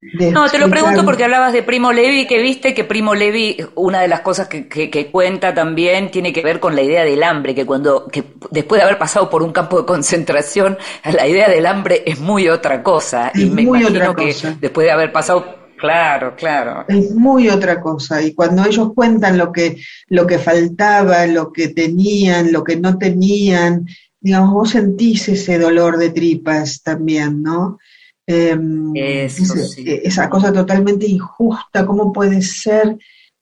[0.01, 3.57] de No, te lo pregunto porque hablabas de Primo Levi, que viste que Primo Levi,
[3.74, 7.05] una de las cosas que, que- que cuenta también tiene que ver con la idea
[7.05, 11.27] del hambre, que cuando, que después de haber pasado por un campo de concentración, la
[11.27, 13.33] idea del hambre es muy otra cosa.
[13.35, 14.57] y Es me muy imagino otra que cosa.
[14.61, 15.44] después de haber pasado,
[15.77, 16.85] claro, claro.
[16.88, 18.22] Es muy otra cosa.
[18.22, 19.77] Y cuando ellos cuentan lo que,
[20.09, 23.87] lo que faltaba, lo que tenían, lo que no tenían,
[24.20, 27.78] digamos, vos sentís ese dolor de tripas también, ¿no?
[28.26, 29.85] Em, Eso ese- sí.
[29.87, 32.98] e- Esa cosa totalmente injusta, ¿cómo puede ser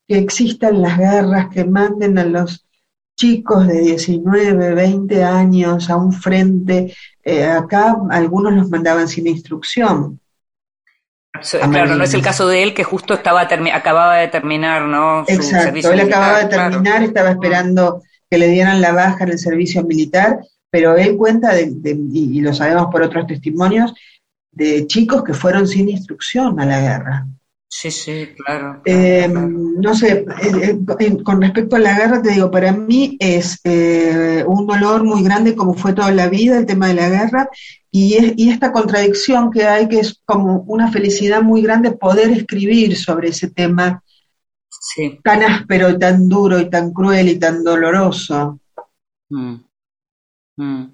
[0.07, 2.65] que existan las guerras que manden a los
[3.19, 6.95] chicos de 19, 20 años a un frente?
[7.25, 10.21] Eh, acá algunos los mandaban sin instrucción.
[11.71, 15.25] Claro, no es el caso de él que justo estaba acababa de terminar, ¿no?
[15.27, 16.71] Su Exacto, él acababa de claro.
[16.71, 20.41] terminar, estaba esperando que le dieran la baja en el servicio militar,
[20.77, 23.95] pero él cuenta, de, de- y, lo sabemos por otros testimonios,
[24.53, 27.27] de chicos que fueron sin instrucción a la guerra.
[27.67, 28.83] Sí, sí, claro.
[28.85, 29.48] Eh, claro.
[29.48, 33.59] no sé, eh, eh, con respecto a la guerra, te digo, para mí es
[34.46, 37.48] un dolor muy grande como fue toda la vida el tema de la guerra
[37.90, 42.31] y, es- y esta contradicción que hay, que es como una felicidad muy grande poder
[42.33, 44.03] escribir sobre ese tema
[44.94, 45.19] Sí.
[45.25, 48.61] tan áspero y tan duro y tan cruel y tan doloroso.
[49.31, 49.55] Mm.
[50.57, 50.85] Mm.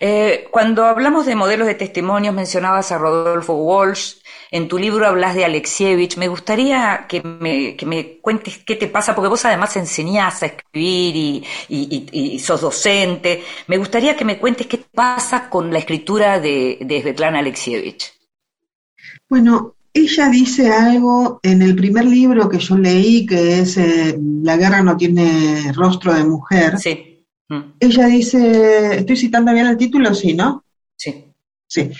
[0.00, 4.16] Eh, cuando hablamos de modelos de testimonios, mencionabas a Rodolfo Walsh,
[4.50, 8.88] en tu libro hablas de Alexievich, me gustaría que me, que me cuentes qué te
[8.88, 14.16] pasa, porque vos además enseñás a escribir y, y- y- y sos docente, me gustaría
[14.16, 18.12] que me cuentes qué pasa con la escritura de, de Svetlana Alexievich.
[19.28, 24.56] Bueno, ella dice algo en el primer libro que yo leí, que es eh, La
[24.56, 26.78] guerra no tiene rostro de mujer.
[26.78, 27.11] Sí.
[27.52, 27.74] Mm.
[27.80, 30.64] Ella dice, estoy citando bien el título, sí, ¿no?
[30.96, 31.26] Sí.
[31.66, 31.90] Sí.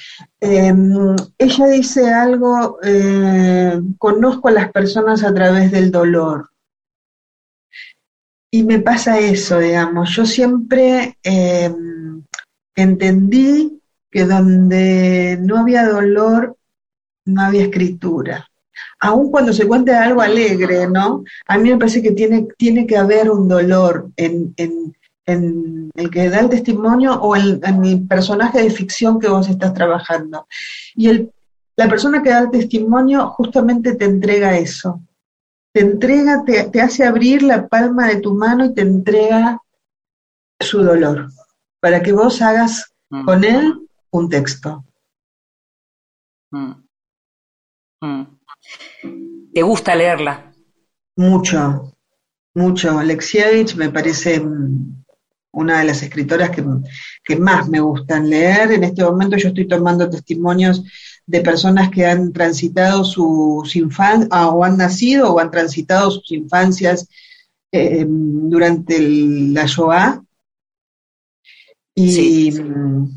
[0.40, 6.50] Em, ella dice algo, eh, conozco a las personas a través del dolor.
[8.50, 10.14] Y me pasa eso, digamos.
[10.14, 12.22] Yo siempre em,
[12.74, 13.80] entendí
[14.10, 16.56] que donde no había dolor,
[17.26, 18.48] no había escritura.
[19.00, 21.24] Aun cuando se cuente algo alegre, ¿no?
[21.46, 24.94] A mí me parece que tiene, tiene que haber un dolor en, en,
[25.26, 29.72] en el que da el testimonio o en, el personaje de ficción que vos estás
[29.74, 30.46] trabajando.
[30.94, 31.32] Y el,
[31.76, 35.00] la persona que da el testimonio justamente te entrega eso.
[35.72, 39.58] Te entrega, te, te hace abrir la palma de tu mano y te entrega
[40.60, 41.28] su dolor,
[41.80, 43.24] para que vos hagas Mm.
[43.26, 44.84] con él un texto.
[46.50, 46.72] Mm.
[48.00, 48.22] Mm.
[49.52, 50.50] ¿Te gusta leerla?
[51.16, 51.94] Mucho,
[52.54, 52.98] mucho.
[52.98, 54.42] Alexievich me parece
[55.52, 56.64] una de las escritoras que,
[57.24, 58.72] que más me gustan leer.
[58.72, 60.82] En este momento yo estoy tomando testimonios
[61.26, 67.06] de personas que han transitado sus infancias, o han nacido o han transitado sus infancias
[67.70, 70.22] eh, durante el- la Shoah.
[71.94, 72.62] Y, Sí.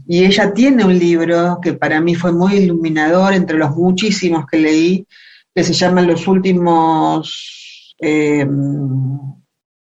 [0.07, 4.57] y ella tiene un libro que para mí fue muy iluminador, entre los muchísimos que
[4.57, 5.07] leí,
[5.53, 8.45] que se llama Los últimos, eh,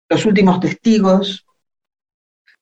[0.09, 1.46] Los últimos testigos,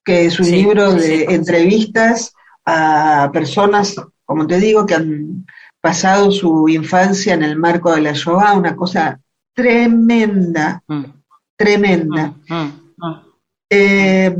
[0.04, 2.32] que es un Sí, libro de entrevistas
[2.66, 5.46] a personas, como te digo, que han
[5.80, 9.20] pasado su infancia en el marco de la Shoah, una cosa
[9.54, 11.04] tremenda, Mm.
[11.56, 12.34] tremenda.
[12.48, 12.54] Mm,
[12.98, 13.20] mm.
[13.70, 14.36] Eh,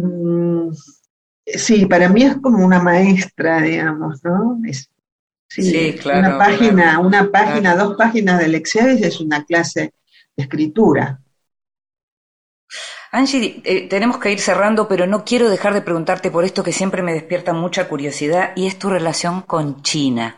[1.47, 4.59] sí, para mí es como una maestra, digamos, ¿no?
[4.67, 4.89] Es,
[5.49, 7.89] sí, Sí, claro, Una página, claro, una página, claro.
[7.89, 9.93] dos páginas de Alexievich es una clase
[10.37, 11.21] de escritura.
[13.15, 16.73] Angie, eh, tenemos que ir cerrando, pero no quiero dejar de preguntarte por esto que
[16.73, 20.37] siempre me despierta mucha curiosidad y es tu relación con China.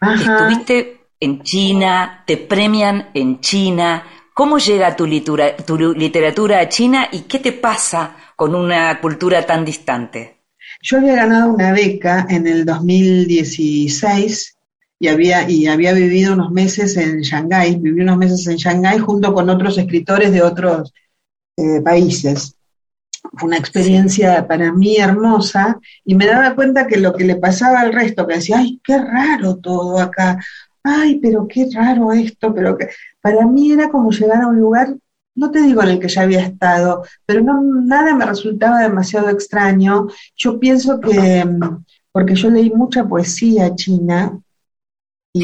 [0.00, 0.36] Ajá.
[0.36, 4.04] Estuviste en China, te premian en China.
[4.34, 9.44] ¿Cómo llega tu, litura- tu literatura a China y qué te pasa con una cultura
[9.44, 10.36] tan distante?
[10.82, 14.56] Yo había ganado una beca en el 2016
[15.00, 19.34] y había, y había vivido unos meses en Shanghái, viví unos meses en Shanghái junto
[19.34, 20.92] con otros escritores de otros
[21.56, 22.56] eh, países.
[23.32, 27.80] Fue una experiencia para mí hermosa y me daba cuenta que lo que le pasaba
[27.80, 30.38] al resto, que decía, ay, qué raro todo acá,
[30.84, 32.88] ay, pero qué raro esto, pero que...
[33.20, 34.94] para mí era como llegar a un lugar,
[35.34, 39.28] no te digo en el que ya había estado, pero no, nada me resultaba demasiado
[39.28, 40.06] extraño.
[40.36, 44.38] Yo pienso que, mm, porque yo leí mucha poesía china,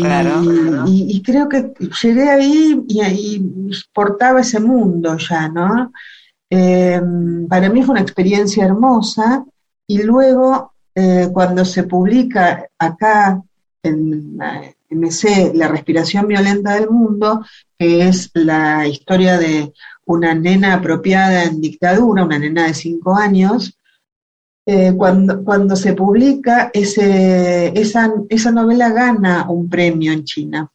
[0.00, 0.42] Claro,
[0.86, 1.72] y- y creo que
[2.02, 3.42] llegué ahí y ahí
[3.92, 5.92] portaba ese mundo ya, ¿no?
[6.50, 7.00] Eh,
[7.48, 9.44] para mí fue una experiencia hermosa
[9.86, 13.42] y luego eh, cuando se publica acá
[13.82, 14.38] en
[14.90, 17.42] MC La respiración violenta del mundo,
[17.78, 19.72] que es la historia de
[20.04, 23.78] una nena apropiada en dictadura, una nena de cinco años,
[24.66, 30.70] eh, cuando, cuando se publica, ese, esa, esa novela gana un premio en China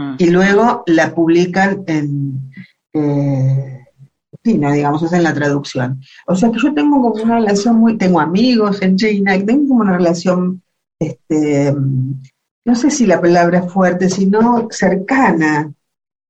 [0.00, 0.14] Mm.
[0.16, 2.50] y luego la publican en
[2.94, 3.84] eh,
[4.42, 6.00] chino, digamos, es en la traducción.
[6.26, 9.68] O sea que yo tengo como una relación muy, tengo amigos en China, y tengo
[9.68, 10.62] como una relación,
[10.98, 11.74] este,
[12.64, 15.70] no sé si la palabra es fuerte, sino cercana.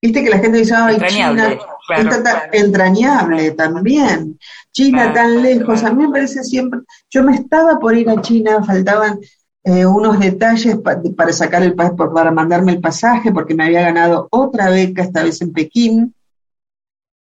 [0.03, 1.57] Viste que la gente dice, ay, China,
[1.97, 2.51] claro, claro.
[2.53, 4.38] entrañable también.
[4.72, 6.80] China tan lejos, a mí me parece siempre,
[7.11, 9.18] yo me estaba por ir a China, faltaban
[9.64, 14.28] eh, unos detalles pa- para sacar el para mandarme el pasaje, porque me había ganado
[14.30, 16.14] otra beca, esta vez en Pekín,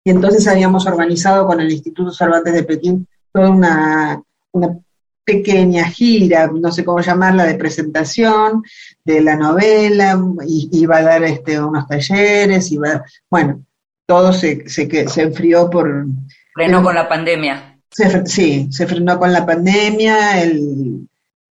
[0.04, 4.78] y entonces habíamos organizado con el Instituto Cervantes de Pekín toda una, una
[5.24, 8.64] pequeña gira, no sé cómo llamarla, de presentación
[9.04, 13.64] de la novela, y iba a dar este, unos talleres, iba, bueno,
[14.08, 16.06] todo se, se, que- se enfrió por,
[16.54, 17.80] Frenó con la pandemia.
[17.92, 21.08] se sí, se frenó con la pandemia, el,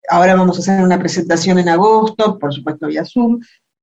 [0.10, 3.40] ahora vamos a hacer una presentación en agosto, por supuesto vía Zoom,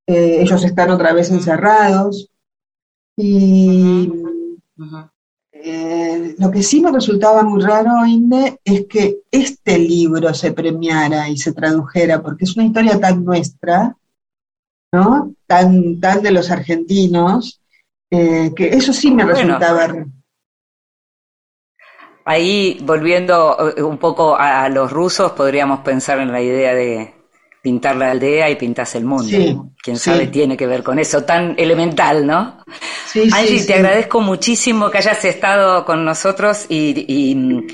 [0.07, 2.29] eh, ellos están otra vez encerrados,
[3.15, 4.11] y
[5.51, 11.29] eh, lo que sí me resultaba muy raro, Inde, es que este libro se premiara
[11.29, 13.95] y se tradujera, porque es una historia tan nuestra,
[14.91, 15.33] ¿no?
[15.47, 17.59] Tan, tan de los argentinos,
[18.11, 19.57] eh, que eso sí me Bueno.
[19.57, 20.05] resultaba.
[22.25, 27.13] Ahí, volviendo eh, un poco a, los rusos, podríamos pensar en la idea de,
[27.61, 29.23] pintar la aldea y pintas el mundo.
[29.23, 30.09] Sí, Quién sí.
[30.09, 32.63] sabe tiene que ver con eso tan elemental, ¿no?
[33.05, 37.67] Sí, Angie, sí, te agradezco muchísimo que hayas estado con nosotros y, y, mm,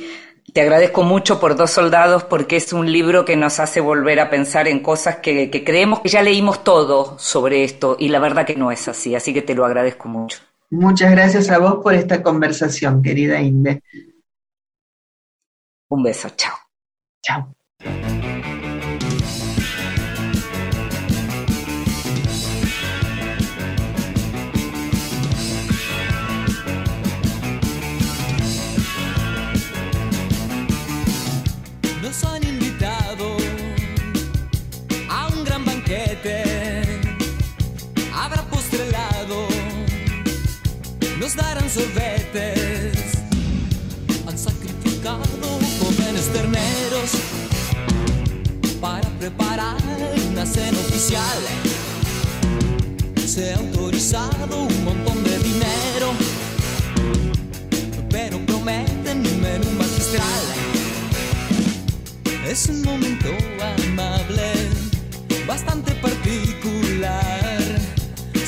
[0.53, 4.29] te agradezco mucho por Dos Soldados porque es un libro que nos hace volver a
[4.29, 8.45] pensar en cosas que, que creemos que ya leímos todo sobre esto y la verdad
[8.45, 10.39] que no es así, así que te lo agradezco mucho.
[10.69, 13.83] Muchas gracias a vos por esta conversación, querida Inde.
[15.89, 16.55] Un beso, chao.
[17.21, 17.53] Chao.
[41.23, 43.13] Nos darán sorbetes.
[44.27, 45.23] Han sacrificado
[45.79, 47.11] jóvenes terneros
[48.81, 49.77] para preparar
[50.29, 51.39] una cena oficial.
[53.25, 56.07] Se ha autorizado un montón de dinero,
[58.09, 60.43] pero prometen un menú magistral.
[62.45, 63.29] Es un momento
[63.61, 64.51] amable,
[65.47, 67.61] bastante particular,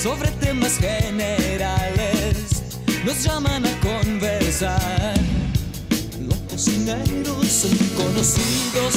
[0.03, 1.45] sobre temas generales.
[3.24, 5.13] Llaman a conversar.
[6.20, 8.93] Los cocineros son conocidos,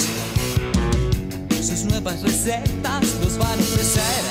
[1.62, 4.24] sus nuevas recetas nos van a ofrecer.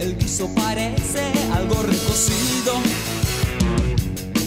[0.00, 2.74] El guiso parece algo recocido.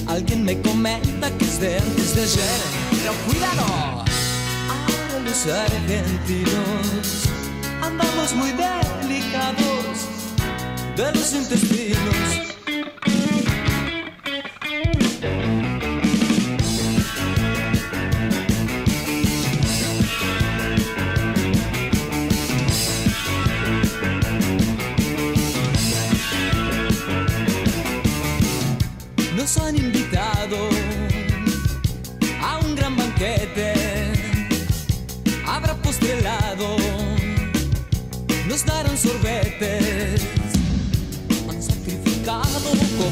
[0.07, 2.61] Alguien me comenta que es de antes de ayer.
[2.91, 4.05] Pero cuidado,
[4.69, 7.29] ahora los argentinos
[7.81, 10.07] andamos muy delicados
[10.95, 12.56] de los intestinos.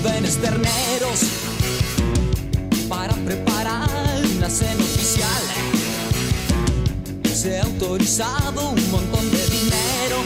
[0.02, 1.22] Jóvenes terneros
[2.90, 5.44] para preparar una cena oficial.
[7.34, 10.18] Se ha autorizado un montón de dinero,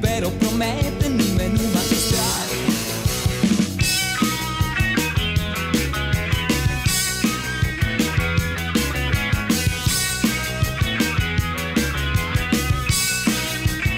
[0.00, 2.48] pero prometen un menú magistral.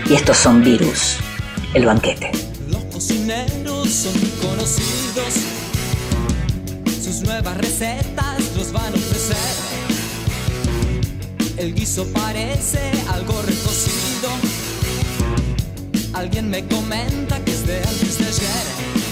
[0.08, 1.16] Y estos son Virus,
[1.74, 2.43] el banquete.
[7.44, 9.36] Nuevas recetas nos van a ofrecer.
[11.56, 14.30] El guiso parece algo recocido.
[16.14, 18.24] Alguien me comenta que es de antes de.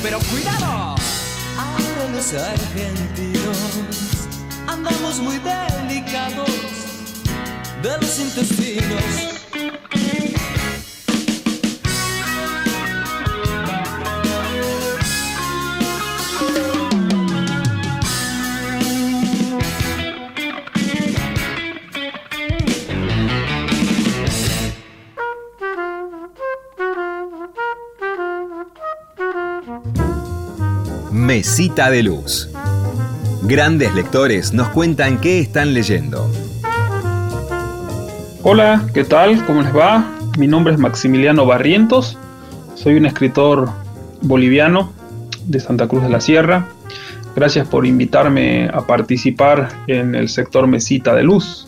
[0.02, 0.96] Pero cuidado,
[1.58, 3.58] ahora los argentinos
[4.66, 6.48] andamos muy delicados
[7.82, 9.41] de los intestinos.
[31.42, 32.48] Mesita de Luz.
[33.42, 36.30] Grandes lectores nos cuentan qué están leyendo.
[38.44, 39.44] Hola, ¿qué tal?
[39.44, 40.08] ¿Cómo les va?
[40.38, 42.16] Mi nombre es Maximiliano Barrientos.
[42.76, 43.70] Soy un escritor
[44.20, 44.92] boliviano
[45.44, 46.68] de Santa Cruz de la Sierra.
[47.34, 51.66] Gracias por invitarme a participar en el sector Mesita de Luz.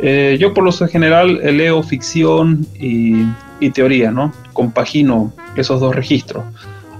[0.00, 3.22] Eh, yo por lo general leo ficción y,
[3.60, 4.32] y teoría, ¿no?
[4.52, 6.42] Compagino esos dos registros.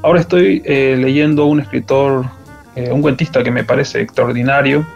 [0.03, 2.27] Ahora estoy eh, leyendo un escritor,
[2.77, 4.87] eh, un cuentista que me parece extraordinario.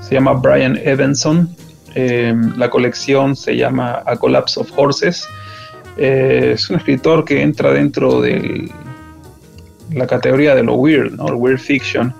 [0.00, 1.48] Se llama Brian Evanson.
[1.94, 5.28] Eh, la colección se llama A Collapse of Horses.
[5.96, 8.68] Eh, es un escritor que entra dentro de
[9.92, 11.26] la categoría de lo weird, ¿no?
[11.26, 12.12] Weird fiction.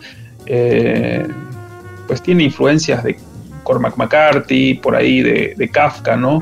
[2.07, 3.17] Pues tiene influencias de
[3.65, 6.41] Cormac McCarthy, por ahí de, de Kafka, ¿no?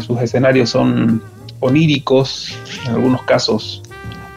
[0.00, 1.22] Sus escenarios son
[1.60, 3.82] oníricos, en algunos casos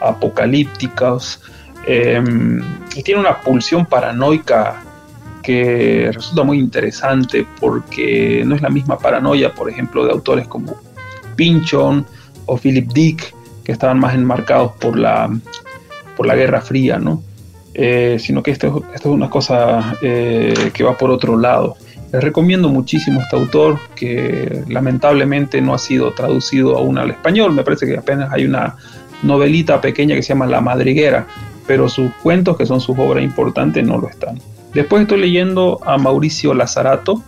[0.00, 1.40] apocalípticos,
[1.86, 2.22] eh,
[2.94, 4.82] y tiene una pulsión paranoica
[5.42, 10.76] que resulta muy interesante porque no es la misma paranoia, por ejemplo, de autores como
[11.36, 12.06] Pynchon
[12.46, 13.34] o Philip Dick,
[13.64, 15.30] que estaban más enmarcados por la,
[16.16, 17.22] por la Guerra Fría, ¿no?
[17.72, 21.76] Eh, sino que esto, esto, es una cosa eh, que va por otro lado.
[22.12, 27.52] Les recomiendo muchísimo este autor que lamentablemente no ha sido traducido aún al español.
[27.52, 28.76] Me parece que apenas hay una
[29.22, 31.26] novelita pequeña que se llama La Madriguera,
[31.66, 34.38] pero sus cuentos, que son sus obras importantes, no lo están.
[34.74, 37.22] Después estoy leyendo a Mauricio Lazzarato,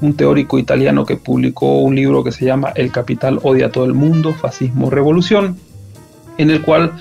[0.00, 3.84] un teórico italiano que publicó un libro que se llama El capital odia a todo
[3.84, 5.56] el mundo, fascismo, revolución,
[6.38, 6.92] en el cual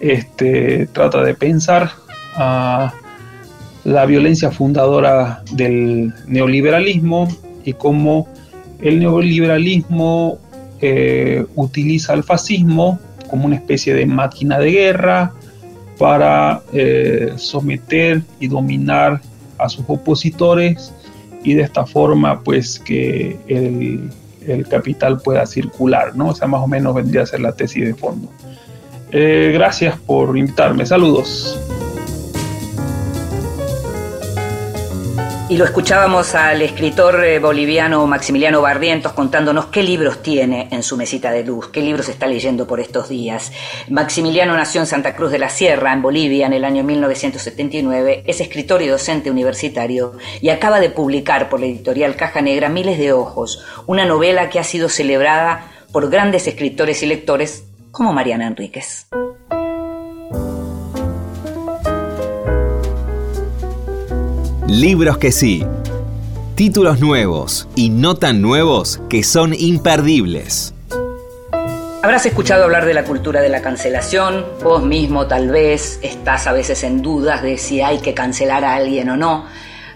[0.00, 1.90] este, trata de pensar
[2.36, 2.92] a
[3.84, 7.28] la violencia fundadora del neoliberalismo
[7.64, 8.28] y cómo
[8.80, 10.38] el neoliberalismo
[10.80, 15.32] eh, utiliza el fascismo como una especie de máquina de guerra
[15.98, 19.20] para eh, someter y dominar
[19.58, 20.92] a sus opositores
[21.42, 24.10] y de esta forma pues que el,
[24.70, 26.28] capital pueda circular, ¿no?
[26.28, 28.30] O sea, más o menos vendría a ser la tesis de fondo.
[29.12, 31.60] Eh, gracias por invitarme, saludos.
[35.50, 40.98] Y lo escuchábamos al escritor eh, boliviano Maximiliano Barrientos contándonos qué libros tiene en su
[40.98, 43.50] mesita de luz, qué libros está leyendo por estos días.
[43.88, 48.42] Maximiliano nació en Santa Cruz de la Sierra, en Bolivia, en el año 1979, es
[48.42, 53.14] escritor y docente universitario y acaba de publicar por la editorial Caja Negra Miles de
[53.14, 59.06] Ojos, una novela que ha sido celebrada por grandes escritores y lectores como Mariana Enríquez.
[64.68, 65.64] Libros que sí.
[66.54, 70.74] Títulos nuevos y no tan nuevos que son imperdibles.
[72.02, 76.52] Habrás escuchado hablar de la cultura de la cancelación, vos mismo tal vez estás a
[76.52, 79.46] veces en dudas de si hay que cancelar a alguien o no.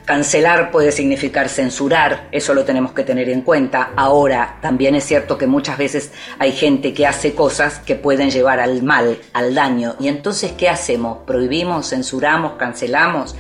[0.05, 3.93] Cancelar puede significar censurar, eso lo tenemos que tener en cuenta.
[3.95, 8.59] Ahora, también es cierto que muchas veces hay gente que hace cosas que pueden llevar
[8.59, 9.95] al mal, al daño.
[10.01, 11.19] Y entonces, ¿qué hacemos?
[11.25, 13.37] ¿Prohibimos, censuramos, cancelamos?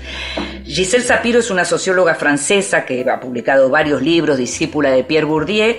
[0.64, 5.74] Giselle Sapiro es una socióloga francesa que ha publicado varios libros, discípula de Pierre Bourdieu,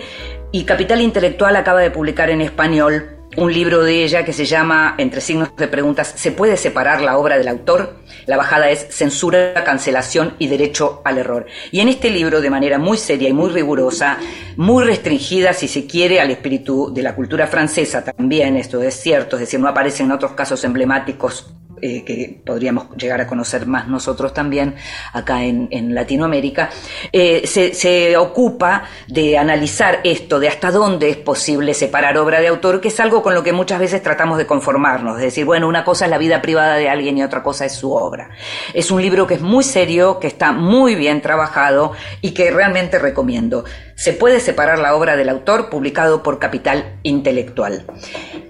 [0.52, 4.96] y Capital Intelectual acaba de publicar en español un libro de ella que se llama,
[4.98, 7.98] entre signos de preguntas, ¿se puede separar la obra del autor?
[8.26, 11.46] La bajada es censura, cancelación y derecho al error.
[11.72, 14.18] Y en este libro, de manera muy seria y muy rigurosa,
[14.56, 19.36] muy restringida, si se quiere, al espíritu de la cultura francesa también, esto es cierto,
[19.36, 21.54] es decir, no aparecen otros casos emblemáticos
[21.86, 24.76] eh, que podríamos llegar a conocer más nosotros también
[25.12, 26.70] acá en, Latinoamérica,
[27.12, 32.48] eh, se, se, ocupa de analizar esto, de hasta dónde es posible separar obra de
[32.48, 35.68] autor, que es algo con lo que muchas veces tratamos de conformarnos, de decir, bueno,
[35.68, 38.30] una cosa es la vida privada de alguien y otra cosa es su obra.
[38.74, 42.98] Es un libro que es muy serio, que está muy bien trabajado y que realmente
[42.98, 43.66] recomiendo.
[43.96, 47.86] Se puede separar la obra del autor, publicado por Capital Intelectual.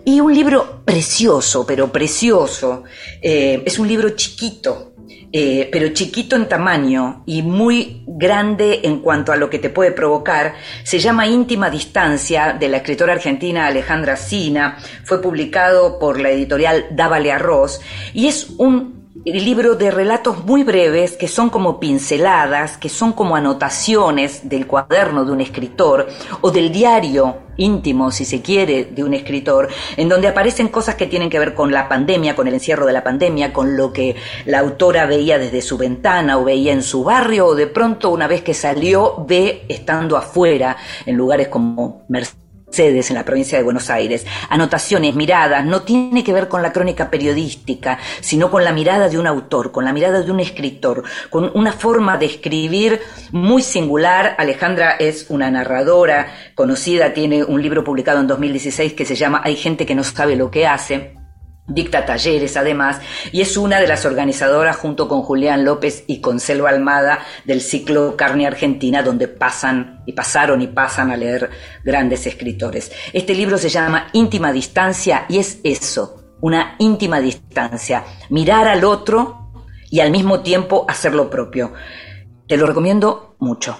[0.05, 2.83] Y un libro precioso, pero precioso,
[3.21, 4.93] eh, es un libro chiquito,
[5.31, 9.91] eh, pero chiquito en tamaño y muy grande en cuanto a lo que te puede
[9.91, 16.29] provocar, se llama Íntima Distancia de la escritora argentina Alejandra Sina, fue publicado por la
[16.29, 17.81] editorial Dávale Arroz
[18.13, 23.13] y es un el libro de relatos muy breves que son como pinceladas, que son
[23.13, 26.07] como anotaciones del cuaderno de un escritor
[26.41, 31.05] o del diario íntimo, si se quiere, de un escritor, en donde aparecen cosas que
[31.05, 34.15] tienen que ver con la pandemia, con el encierro de la pandemia, con lo que
[34.45, 38.27] la autora veía desde su ventana o veía en su barrio o de pronto una
[38.27, 42.42] vez que salió ve estando afuera en lugares como Mercedes
[42.73, 46.73] sedes en la provincia de Buenos Aires, anotaciones, miradas, no tiene que ver con la
[46.73, 51.03] crónica periodística, sino con la mirada de un autor, con la mirada de un escritor,
[51.29, 52.99] con una forma de escribir
[53.31, 54.35] muy singular.
[54.37, 59.55] Alejandra es una narradora conocida, tiene un libro publicado en 2016 que se llama Hay
[59.55, 61.22] gente que no sabe lo que hace
[61.67, 62.99] Dicta talleres además
[63.31, 68.17] y es una de las organizadoras junto con Julián López y con Almada del ciclo
[68.17, 71.49] Carne Argentina donde pasan y pasaron y pasan a leer
[71.85, 72.91] grandes escritores.
[73.13, 79.49] Este libro se llama Íntima Distancia y es eso, una íntima distancia, mirar al otro
[79.89, 81.71] y al mismo tiempo hacer lo propio.
[82.45, 83.77] Te lo recomiendo mucho.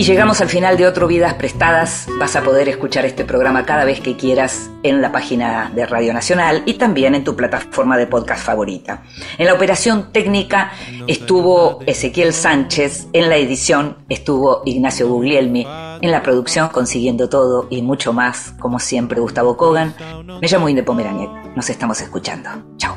[0.00, 2.06] Y llegamos al final de otro Vidas Prestadas.
[2.18, 6.14] Vas a poder escuchar este programa cada vez que quieras en la página de Radio
[6.14, 9.02] Nacional y también en tu plataforma de podcast favorita.
[9.36, 10.72] En la operación técnica
[11.06, 15.66] estuvo Ezequiel Sánchez, en la edición estuvo Ignacio Guglielmi,
[16.00, 19.94] en la producción consiguiendo todo y mucho más, como siempre Gustavo Kogan.
[20.40, 21.28] Me llamo Inde Pomeraniec.
[21.54, 22.48] Nos estamos escuchando.
[22.78, 22.96] Chao.